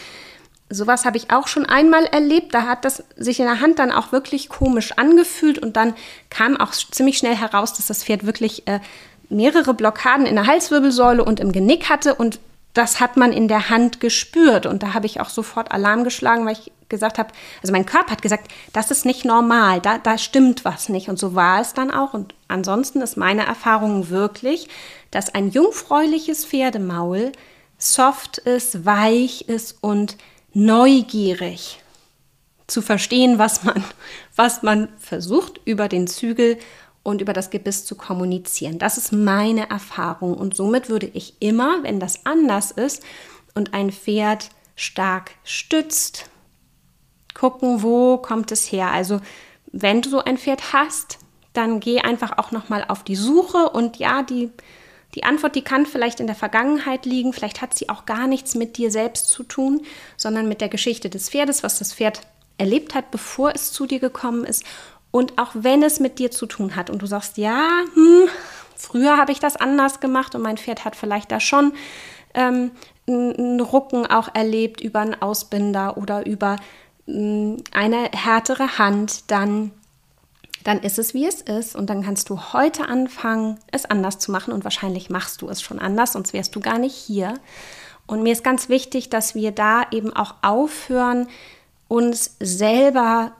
Sowas 0.71 1.05
habe 1.05 1.19
ich 1.19 1.31
auch 1.31 1.47
schon 1.47 1.67
einmal 1.67 2.07
erlebt. 2.07 2.55
Da 2.55 2.63
hat 2.63 2.87
das 2.87 3.05
sich 3.17 3.41
in 3.41 3.47
der 3.47 3.61
Hand 3.61 3.79
dann 3.79 3.93
auch 3.93 4.13
wirklich 4.13 4.49
komisch 4.49 4.93
angefühlt 4.93 5.59
und 5.59 5.77
dann 5.77 5.93
kam 6.31 6.57
auch 6.57 6.73
ziemlich 6.73 7.19
schnell 7.19 7.37
heraus, 7.37 7.75
dass 7.75 7.89
das 7.89 8.05
Pferd 8.05 8.25
wirklich 8.25 8.67
äh, 8.67 8.81
mehrere 9.29 9.75
Blockaden 9.75 10.25
in 10.25 10.37
der 10.37 10.47
Halswirbelsäule 10.47 11.23
und 11.23 11.39
im 11.39 11.53
Genick 11.53 11.91
hatte 11.91 12.15
und 12.15 12.41
das 12.75 13.01
hat 13.01 13.17
man 13.17 13.33
in 13.33 13.49
der 13.49 13.69
Hand 13.69 14.01
gespürt. 14.01 14.67
Und 14.67 14.83
da 14.83 14.95
habe 14.95 15.07
ich 15.07 15.21
auch 15.21 15.29
sofort 15.29 15.73
Alarm 15.73 16.05
geschlagen, 16.05 16.47
weil 16.47 16.55
ich 16.55 16.73
gesagt 16.89 17.19
habe, 17.19 17.33
also 17.63 17.73
mein 17.73 17.87
Körper 17.87 18.13
hat 18.13 18.23
gesagt, 18.23 18.51
das 18.73 18.91
ist 18.91 19.05
nicht 19.05 19.25
normal, 19.25 19.81
da, 19.81 19.99
da 19.99 20.19
stimmt 20.19 20.65
was 20.65 20.89
nicht. 20.89 21.09
Und 21.09 21.19
so 21.19 21.35
war 21.35 21.61
es 21.61 21.75
dann 21.75 21.91
auch. 21.91 22.15
Und 22.15 22.35
ansonsten 22.49 23.01
ist 23.01 23.17
meine 23.17 23.47
Erfahrung 23.47 24.09
wirklich, 24.09 24.69
dass 25.11 25.35
ein 25.35 25.51
jungfräuliches 25.51 26.45
Pferdemaul 26.45 27.33
soft 27.79 28.39
ist, 28.39 28.85
weich 28.87 29.49
ist 29.49 29.77
und 29.81 30.17
neugierig 30.55 31.83
zu 32.67 32.81
verstehen, 32.81 33.39
was 33.39 33.65
man, 33.65 33.85
was 34.37 34.63
man 34.63 34.89
versucht 34.99 35.61
über 35.65 35.89
den 35.89 36.07
Zügel 36.07 36.59
und 37.03 37.21
über 37.21 37.33
das 37.33 37.51
Gebiss 37.51 37.85
zu 37.85 37.97
kommunizieren. 37.97 38.79
Das 38.79 38.97
ist 38.97 39.12
meine 39.12 39.69
Erfahrung 39.71 40.35
und 40.35 40.55
somit 40.55 40.88
würde 40.88 41.07
ich 41.07 41.35
immer, 41.41 41.83
wenn 41.83 42.01
das 42.01 42.25
anders 42.27 42.71
ist 42.71 43.03
und 43.55 43.75
ein 43.75 43.91
Pferd 43.91 44.51
stark 44.77 45.33
stützt, 45.45 46.31
gucken, 47.35 47.83
wo 47.83 48.19
kommt 48.19 48.53
es 48.53 48.71
her. 48.71 48.91
Also 48.91 49.21
wenn 49.73 50.03
du 50.03 50.11
so 50.11 50.23
ein 50.23 50.38
Pferd 50.38 50.73
hast, 50.73 51.19
dann 51.53 51.81
geh 51.81 52.01
einfach 52.01 52.38
auch 52.38 52.51
noch 52.51 52.69
mal 52.69 52.85
auf 52.87 53.03
die 53.03 53.17
Suche 53.17 53.71
und 53.71 53.97
ja, 53.97 54.23
die 54.23 54.51
die 55.15 55.25
Antwort, 55.25 55.55
die 55.57 55.62
kann 55.62 55.85
vielleicht 55.85 56.21
in 56.21 56.27
der 56.27 56.37
Vergangenheit 56.37 57.05
liegen, 57.05 57.33
vielleicht 57.33 57.61
hat 57.61 57.77
sie 57.77 57.91
auch 57.91 58.07
gar 58.07 58.27
nichts 58.27 58.55
mit 58.55 58.79
dir 58.79 58.91
selbst 58.91 59.29
zu 59.29 59.43
tun, 59.43 59.83
sondern 60.17 60.49
mit 60.49 60.61
der 60.61 60.71
Geschichte 60.71 61.11
des 61.11 61.29
Pferdes, 61.29 61.62
was 61.62 61.79
das 61.79 61.93
Pferd 61.93 62.23
erlebt 62.57 62.95
hat, 62.95 63.11
bevor 63.11 63.55
es 63.55 63.73
zu 63.73 63.87
dir 63.87 63.99
gekommen 63.99 64.45
ist 64.45 64.65
und 65.12 65.38
auch 65.38 65.51
wenn 65.55 65.85
es 65.85 66.01
mit 66.01 66.18
dir 66.18 66.33
zu 66.33 66.46
tun 66.46 66.75
hat 66.75 66.90
und 66.90 67.01
du 67.01 67.07
sagst, 67.07 67.37
ja, 67.37 67.68
hm, 67.94 68.29
früher 68.75 69.18
habe 69.18 69.31
ich 69.31 69.38
das 69.38 69.57
anders 69.57 70.01
gemacht 70.01 70.35
und 70.35 70.42
mein 70.42 70.57
Pferd 70.57 70.85
hat 70.85 70.96
vielleicht 70.96 71.31
da 71.31 71.38
schon 71.38 71.75
ähm, 72.35 72.72
einen 73.07 73.61
Rucken 73.61 74.07
auch 74.07 74.35
erlebt 74.35 74.81
über 74.81 75.01
einen 75.01 75.20
Ausbinder 75.20 75.96
oder 75.98 76.27
über 76.27 76.57
ähm, 77.07 77.59
eine 77.72 78.11
härtere 78.12 78.79
Hand, 78.79 79.31
dann, 79.31 79.70
dann 80.64 80.81
ist 80.81 80.98
es, 80.98 81.12
wie 81.12 81.27
es 81.27 81.42
ist. 81.42 81.77
Und 81.77 81.90
dann 81.90 82.03
kannst 82.03 82.31
du 82.31 82.40
heute 82.53 82.88
anfangen, 82.88 83.59
es 83.70 83.85
anders 83.85 84.18
zu 84.18 84.33
machen. 84.33 84.53
Und 84.53 84.64
wahrscheinlich 84.64 85.11
machst 85.11 85.42
du 85.42 85.48
es 85.48 85.61
schon 85.61 85.79
anders, 85.79 86.12
sonst 86.12 86.33
wärst 86.33 86.55
du 86.55 86.61
gar 86.61 86.79
nicht 86.79 86.94
hier. 86.94 87.35
Und 88.07 88.22
mir 88.22 88.33
ist 88.33 88.44
ganz 88.44 88.68
wichtig, 88.68 89.11
dass 89.11 89.35
wir 89.35 89.53
da 89.53 89.85
eben 89.90 90.12
auch 90.12 90.37
aufhören, 90.42 91.29
uns 91.88 92.37
selber 92.40 93.33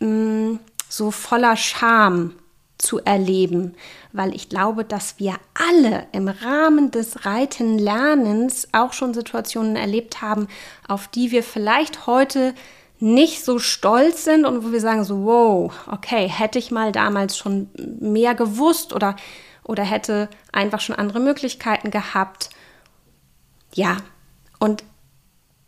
mh, 0.00 0.06
hm, 0.06 0.60
so 0.88 1.10
voller 1.10 1.56
Scham 1.56 2.34
zu 2.78 3.00
erleben, 3.00 3.74
weil 4.12 4.34
ich 4.34 4.48
glaube, 4.48 4.84
dass 4.84 5.18
wir 5.18 5.34
alle 5.54 6.06
im 6.12 6.28
Rahmen 6.28 6.90
des 6.90 7.26
Reitenlernens 7.26 8.68
auch 8.72 8.92
schon 8.92 9.14
Situationen 9.14 9.76
erlebt 9.76 10.22
haben, 10.22 10.46
auf 10.86 11.08
die 11.08 11.32
wir 11.32 11.42
vielleicht 11.42 12.06
heute 12.06 12.54
nicht 13.00 13.44
so 13.44 13.58
stolz 13.58 14.24
sind 14.24 14.44
und 14.44 14.64
wo 14.64 14.72
wir 14.72 14.80
sagen 14.80 15.04
so, 15.04 15.24
wow, 15.24 15.72
okay, 15.90 16.28
hätte 16.28 16.58
ich 16.58 16.70
mal 16.70 16.92
damals 16.92 17.36
schon 17.36 17.68
mehr 18.00 18.34
gewusst 18.34 18.92
oder, 18.92 19.16
oder 19.64 19.84
hätte 19.84 20.28
einfach 20.52 20.80
schon 20.80 20.96
andere 20.96 21.20
Möglichkeiten 21.20 21.90
gehabt. 21.90 22.50
Ja, 23.74 23.98
und 24.58 24.82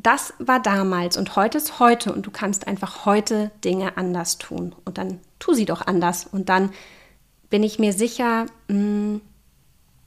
das 0.03 0.35
war 0.39 0.61
damals 0.61 1.17
und 1.17 1.37
heute 1.37 1.59
ist 1.59 1.79
heute 1.79 2.13
und 2.13 2.27
du 2.27 2.31
kannst 2.31 2.67
einfach 2.67 3.05
heute 3.05 3.51
Dinge 3.65 3.97
anders 3.97 4.39
tun 4.39 4.75
und 4.85 4.99
dann 4.99 5.21
tu 5.39 5.53
sie 5.55 5.67
doch 5.67 5.87
anders 5.87 6.27
und 6.31 6.49
dann 6.49 6.71
bin 7.51 7.63
ich 7.63 7.79
mir 7.79 7.93
sicher, 7.93 8.47
mh, 8.69 8.75
mm, 8.75 9.21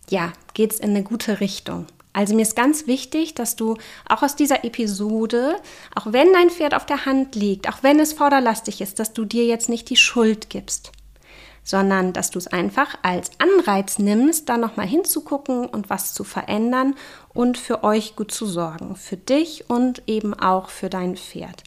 ja, 0.10 0.34
geht 0.54 0.74
es 0.74 0.80
in 0.80 0.92
eine 0.92 1.04
gute 1.04 1.40
Richtung. 1.40 1.88
Also 2.14 2.36
mir 2.36 2.44
ist 2.44 2.56
ganz 2.56 2.86
wichtig, 2.86 3.34
dass 3.34 3.56
du 3.56 3.76
auch 4.08 4.22
aus 4.22 4.36
dieser 4.36 4.64
Episode, 4.64 5.56
auch 5.96 6.08
wenn 6.12 6.32
dein 6.32 6.52
Pferd 6.52 6.76
auf 6.76 6.86
der 6.86 7.06
Hand 7.06 7.36
liegt, 7.36 7.68
auch 7.68 7.82
wenn 7.82 8.00
es 8.00 8.14
vorderlastig 8.14 8.82
ist, 8.82 9.00
dass 9.00 9.14
du 9.14 9.26
dir 9.26 9.46
jetzt 9.46 9.68
nicht 9.68 9.90
die 9.90 9.98
Schuld 9.98 10.50
gibst, 10.50 10.92
sondern 11.64 12.14
dass 12.14 12.30
du 12.30 12.40
es 12.40 12.48
einfach 12.48 12.96
als 13.02 13.32
Anreiz 13.40 14.00
nimmst, 14.00 14.50
da 14.50 14.58
nochmal 14.58 14.88
hinzugucken 14.88 15.66
und 15.66 15.90
was 15.90 16.14
zu 16.14 16.24
verändern 16.24 16.96
und 17.34 17.58
für 17.58 17.84
euch 17.84 18.16
gut 18.16 18.32
zu 18.32 18.46
sorgen, 18.46 18.96
für 18.96 19.18
dich 19.18 19.70
und 19.70 20.04
eben 20.08 20.34
auch 20.34 20.70
für 20.70 20.90
dein 20.90 21.16
Pferd. 21.16 21.64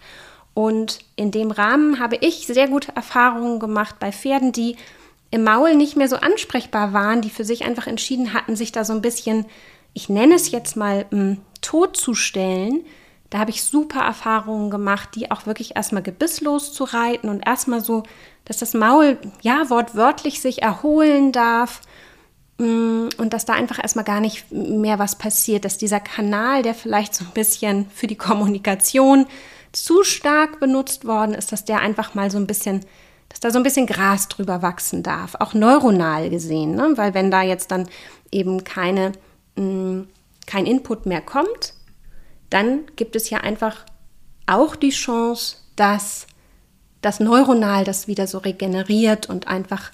Und 0.55 1.01
in 1.17 1.31
dem 1.31 1.51
Rahmen 1.51 1.99
habe 2.01 2.17
ich 2.17 2.47
sehr 2.47 2.69
gute 2.69 2.95
Erfahrungen 2.97 3.59
gemacht 3.59 3.97
bei 3.99 4.13
Pferden, 4.13 4.53
die 4.53 4.77
im 5.31 5.45
Maul 5.45 5.75
nicht 5.75 5.97
mehr 5.97 6.09
so 6.09 6.17
ansprechbar 6.17 6.93
waren, 6.93 7.21
die 7.21 7.31
für 7.31 7.45
sich 7.45 7.65
einfach 7.65 7.87
entschieden 7.87 8.33
hatten, 8.33 8.57
sich 8.57 8.73
da 8.73 8.85
so 8.85 8.93
ein 8.93 9.03
bisschen 9.03 9.47
ich 9.97 10.11
nenne 10.11 10.35
es 10.35 10.51
jetzt 10.51 10.77
mal 10.77 11.07
m, 11.11 11.19
hm, 11.19 11.37
totzustellen, 11.63 12.85
da 13.31 13.39
habe 13.39 13.51
ich 13.51 13.65
super 13.65 14.01
Erfahrungen 14.01 14.71
gemacht, 14.71 15.11
die 15.15 15.31
auch 15.31 15.47
wirklich 15.47 15.77
erstmal 15.77 16.03
gebisslos 16.03 16.73
zu 16.73 16.85
reiten 16.85 17.29
und 17.29 17.47
erstmal 17.47 17.81
so, 17.81 18.05
dass 18.45 18.59
das 18.59 18.75
Maul 18.75 19.19
ja 19.43 19.69
wortwörtlich 19.69 20.41
sich 20.41 20.63
erholen 20.63 21.33
darf 21.33 21.81
hm, 22.59 23.09
und 23.19 23.33
dass 23.33 23.45
da 23.45 23.55
einfach 23.55 23.83
erstmal 23.83 24.05
gar 24.05 24.21
nicht 24.21 24.51
mehr 24.53 24.99
was 24.99 25.17
passiert, 25.17 25.65
dass 25.65 25.79
dieser 25.79 26.01
Kanal, 26.01 26.63
der 26.63 26.75
vielleicht 26.75 27.15
so 27.15 27.25
ein 27.25 27.33
bisschen 27.33 27.91
für 27.91 28.07
die 28.07 28.17
Kommunikation 28.17 29.27
zu 29.73 30.05
stark 30.05 30.61
benutzt 30.61 31.05
worden 31.05 31.35
ist, 31.35 31.53
dass 31.53 31.65
der 31.65 31.81
einfach 31.81 32.15
mal 32.15 32.31
so 32.31 32.39
ein 32.39 32.47
bisschen, 32.47 32.85
dass 33.29 33.41
da 33.41 33.51
so 33.51 33.59
ein 33.59 33.65
bisschen 33.65 33.87
Gras 33.87 34.29
drüber 34.29 34.63
wachsen 34.63 35.03
darf, 35.03 35.35
auch 35.41 35.53
neuronal 35.53 36.31
gesehen, 36.31 36.77
ne? 36.77 36.93
weil 36.95 37.13
wenn 37.13 37.31
da 37.31 37.43
jetzt 37.43 37.71
dann 37.71 37.89
eben 38.31 38.65
keine 38.65 39.13
kein 39.57 40.67
Input 40.67 41.07
mehr 41.07 41.23
kommt, 41.23 41.73
dann 42.57 42.87
gibt 42.97 43.17
es 43.17 43.29
ja 43.29 43.41
einfach 43.41 43.85
auch 44.47 44.77
die 44.77 44.89
Chance, 44.89 45.59
dass 45.77 46.27
das 47.03 47.21
Neuronal 47.21 47.85
das 47.85 48.09
wieder 48.09 48.27
so 48.27 48.39
regeneriert 48.39 49.29
und 49.29 49.47
einfach 49.47 49.93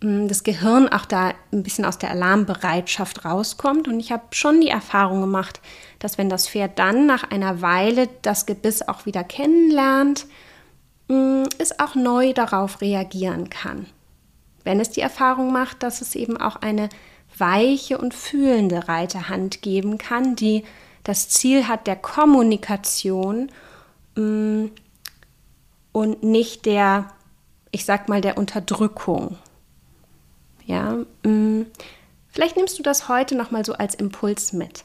das 0.00 0.42
Gehirn 0.42 0.88
auch 0.88 1.04
da 1.04 1.34
ein 1.52 1.62
bisschen 1.62 1.84
aus 1.84 1.98
der 1.98 2.10
Alarmbereitschaft 2.10 3.26
rauskommt. 3.26 3.86
Und 3.86 4.00
ich 4.00 4.12
habe 4.12 4.22
schon 4.30 4.62
die 4.62 4.70
Erfahrung 4.70 5.20
gemacht, 5.20 5.60
dass 5.98 6.16
wenn 6.16 6.30
das 6.30 6.48
Pferd 6.48 6.78
dann 6.78 7.04
nach 7.04 7.30
einer 7.30 7.60
Weile 7.60 8.08
das 8.22 8.46
Gebiss 8.46 8.80
auch 8.80 9.04
wieder 9.04 9.22
kennenlernt, 9.22 10.24
es 11.58 11.78
auch 11.80 11.96
neu 11.96 12.32
darauf 12.32 12.80
reagieren 12.80 13.50
kann. 13.50 13.84
Wenn 14.64 14.80
es 14.80 14.88
die 14.88 15.02
Erfahrung 15.02 15.52
macht, 15.52 15.82
dass 15.82 16.00
es 16.00 16.14
eben 16.14 16.38
auch 16.38 16.56
eine 16.56 16.88
weiche 17.36 17.98
und 17.98 18.14
fühlende 18.14 18.88
Reiterhand 18.88 19.60
geben 19.60 19.98
kann, 19.98 20.34
die 20.34 20.64
das 21.04 21.28
Ziel 21.28 21.68
hat 21.68 21.86
der 21.86 21.96
Kommunikation 21.96 23.50
mm, 24.16 24.66
und 25.92 26.22
nicht 26.22 26.66
der, 26.66 27.10
ich 27.70 27.84
sag 27.84 28.08
mal, 28.08 28.20
der 28.20 28.38
Unterdrückung. 28.38 29.38
Ja, 30.66 30.98
mm, 31.24 31.62
vielleicht 32.28 32.56
nimmst 32.56 32.78
du 32.78 32.82
das 32.82 33.08
heute 33.08 33.34
noch 33.34 33.50
mal 33.50 33.64
so 33.64 33.72
als 33.72 33.94
Impuls 33.94 34.52
mit. 34.52 34.84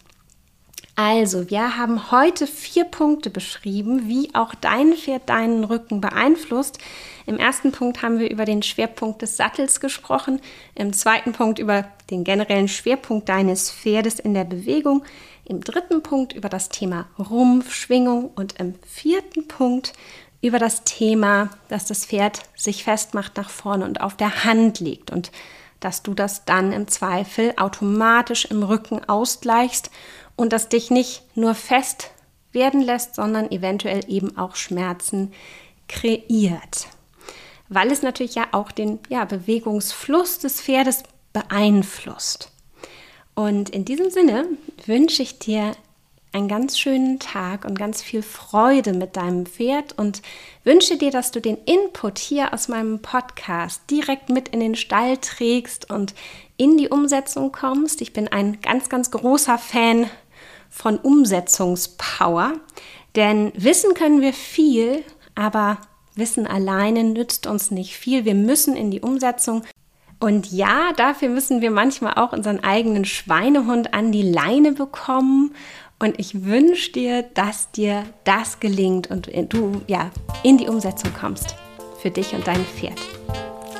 Also, 0.97 1.49
wir 1.49 1.75
haben 1.75 2.09
heute 2.09 2.47
vier 2.47 2.85
Punkte 2.85 3.29
beschrieben, 3.29 4.07
wie 4.07 4.33
auch 4.33 4.55
dein 4.55 4.93
Pferd 4.93 5.27
deinen 5.27 5.65
Rücken 5.65 5.99
beeinflusst. 5.99 6.79
Im 7.25 7.37
ersten 7.37 7.73
Punkt 7.73 8.01
haben 8.01 8.17
wir 8.17 8.31
über 8.31 8.45
den 8.45 8.63
Schwerpunkt 8.63 9.21
des 9.21 9.35
Sattels 9.35 9.81
gesprochen, 9.81 10.39
im 10.73 10.93
zweiten 10.93 11.33
Punkt 11.33 11.59
über 11.59 11.85
den 12.09 12.23
generellen 12.23 12.69
Schwerpunkt 12.69 13.27
deines 13.27 13.71
Pferdes 13.71 14.19
in 14.19 14.33
der 14.33 14.45
Bewegung, 14.45 15.03
im 15.45 15.61
dritten 15.61 16.01
Punkt 16.03 16.33
über 16.33 16.49
das 16.49 16.69
Thema 16.69 17.07
Rumpfschwingung 17.17 18.31
und 18.35 18.59
im 18.59 18.75
vierten 18.85 19.47
Punkt 19.47 19.93
über 20.41 20.59
das 20.59 20.83
Thema, 20.83 21.49
dass 21.69 21.85
das 21.85 22.05
Pferd 22.05 22.41
sich 22.55 22.83
festmacht 22.83 23.37
nach 23.37 23.49
vorne 23.49 23.85
und 23.85 24.01
auf 24.01 24.15
der 24.15 24.43
Hand 24.43 24.79
liegt 24.79 25.11
und 25.11 25.31
dass 25.79 26.03
du 26.03 26.13
das 26.13 26.45
dann 26.45 26.71
im 26.71 26.87
Zweifel 26.87 27.53
automatisch 27.57 28.45
im 28.45 28.63
Rücken 28.63 29.07
ausgleichst 29.07 29.91
und 30.35 30.51
das 30.51 30.69
dich 30.69 30.91
nicht 30.91 31.23
nur 31.35 31.53
fest 31.55 32.11
werden 32.51 32.81
lässt, 32.81 33.15
sondern 33.15 33.51
eventuell 33.51 34.01
eben 34.07 34.37
auch 34.37 34.55
Schmerzen 34.55 35.33
kreiert. 35.87 36.87
Weil 37.69 37.91
es 37.91 38.01
natürlich 38.01 38.35
ja 38.35 38.47
auch 38.51 38.71
den 38.71 38.99
ja, 39.09 39.25
Bewegungsfluss 39.25 40.39
des 40.39 40.61
Pferdes 40.61 41.03
beeinflusst. 41.33 42.51
Und 43.35 43.69
in 43.69 43.85
diesem 43.85 44.09
Sinne 44.09 44.47
wünsche 44.85 45.21
ich 45.21 45.39
dir 45.39 45.73
einen 46.31 46.47
ganz 46.49 46.77
schönen 46.77 47.19
Tag 47.19 47.63
und 47.63 47.79
ganz 47.79 48.01
viel 48.01 48.21
Freude 48.21 48.91
mit 48.91 49.15
deinem 49.15 49.45
Pferd 49.45 49.97
und 49.97 50.21
wünsche 50.65 50.97
dir, 50.97 51.09
dass 51.09 51.31
du 51.31 51.39
den 51.39 51.57
Input 51.65 52.19
hier 52.19 52.53
aus 52.53 52.67
meinem 52.67 53.01
Podcast 53.01 53.81
direkt 53.89 54.29
mit 54.29 54.49
in 54.49 54.59
den 54.59 54.75
Stall 54.75 55.17
trägst 55.17 55.89
und 55.89 56.13
in 56.57 56.77
die 56.77 56.89
Umsetzung 56.89 57.53
kommst. 57.53 58.01
Ich 58.01 58.11
bin 58.11 58.27
ein 58.27 58.59
ganz, 58.61 58.89
ganz 58.89 59.11
großer 59.11 59.57
Fan 59.57 60.09
von 60.69 60.97
Umsetzungspower. 60.97 62.53
Denn 63.15 63.53
wissen 63.55 63.93
können 63.93 64.19
wir 64.19 64.33
viel, 64.33 65.03
aber 65.35 65.77
Wissen 66.15 66.47
alleine 66.47 67.03
nützt 67.03 67.45
uns 67.45 67.71
nicht 67.71 67.95
viel. 67.95 68.25
Wir 68.25 68.35
müssen 68.35 68.75
in 68.75 68.89
die 68.89 69.01
Umsetzung. 69.01 69.63
Und 70.19 70.51
ja, 70.51 70.91
dafür 70.95 71.29
müssen 71.29 71.61
wir 71.61 71.71
manchmal 71.71 72.13
auch 72.15 72.31
unseren 72.31 72.63
eigenen 72.63 73.05
Schweinehund 73.05 73.93
an 73.93 74.11
die 74.11 74.23
Leine 74.23 74.71
bekommen. 74.71 75.53
Und 75.99 76.19
ich 76.19 76.43
wünsche 76.43 76.91
dir, 76.91 77.23
dass 77.23 77.71
dir 77.71 78.03
das 78.23 78.59
gelingt 78.59 79.09
und 79.09 79.29
du 79.49 79.81
ja 79.87 80.11
in 80.43 80.57
die 80.57 80.67
Umsetzung 80.67 81.11
kommst. 81.13 81.55
Für 82.01 82.11
dich 82.11 82.33
und 82.33 82.45
dein 82.47 82.63
Pferd. 82.65 82.99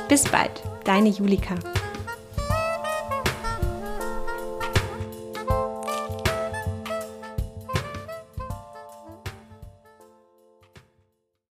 Bis 0.08 0.24
bald, 0.24 0.62
deine 0.84 1.08
Julika. 1.08 1.54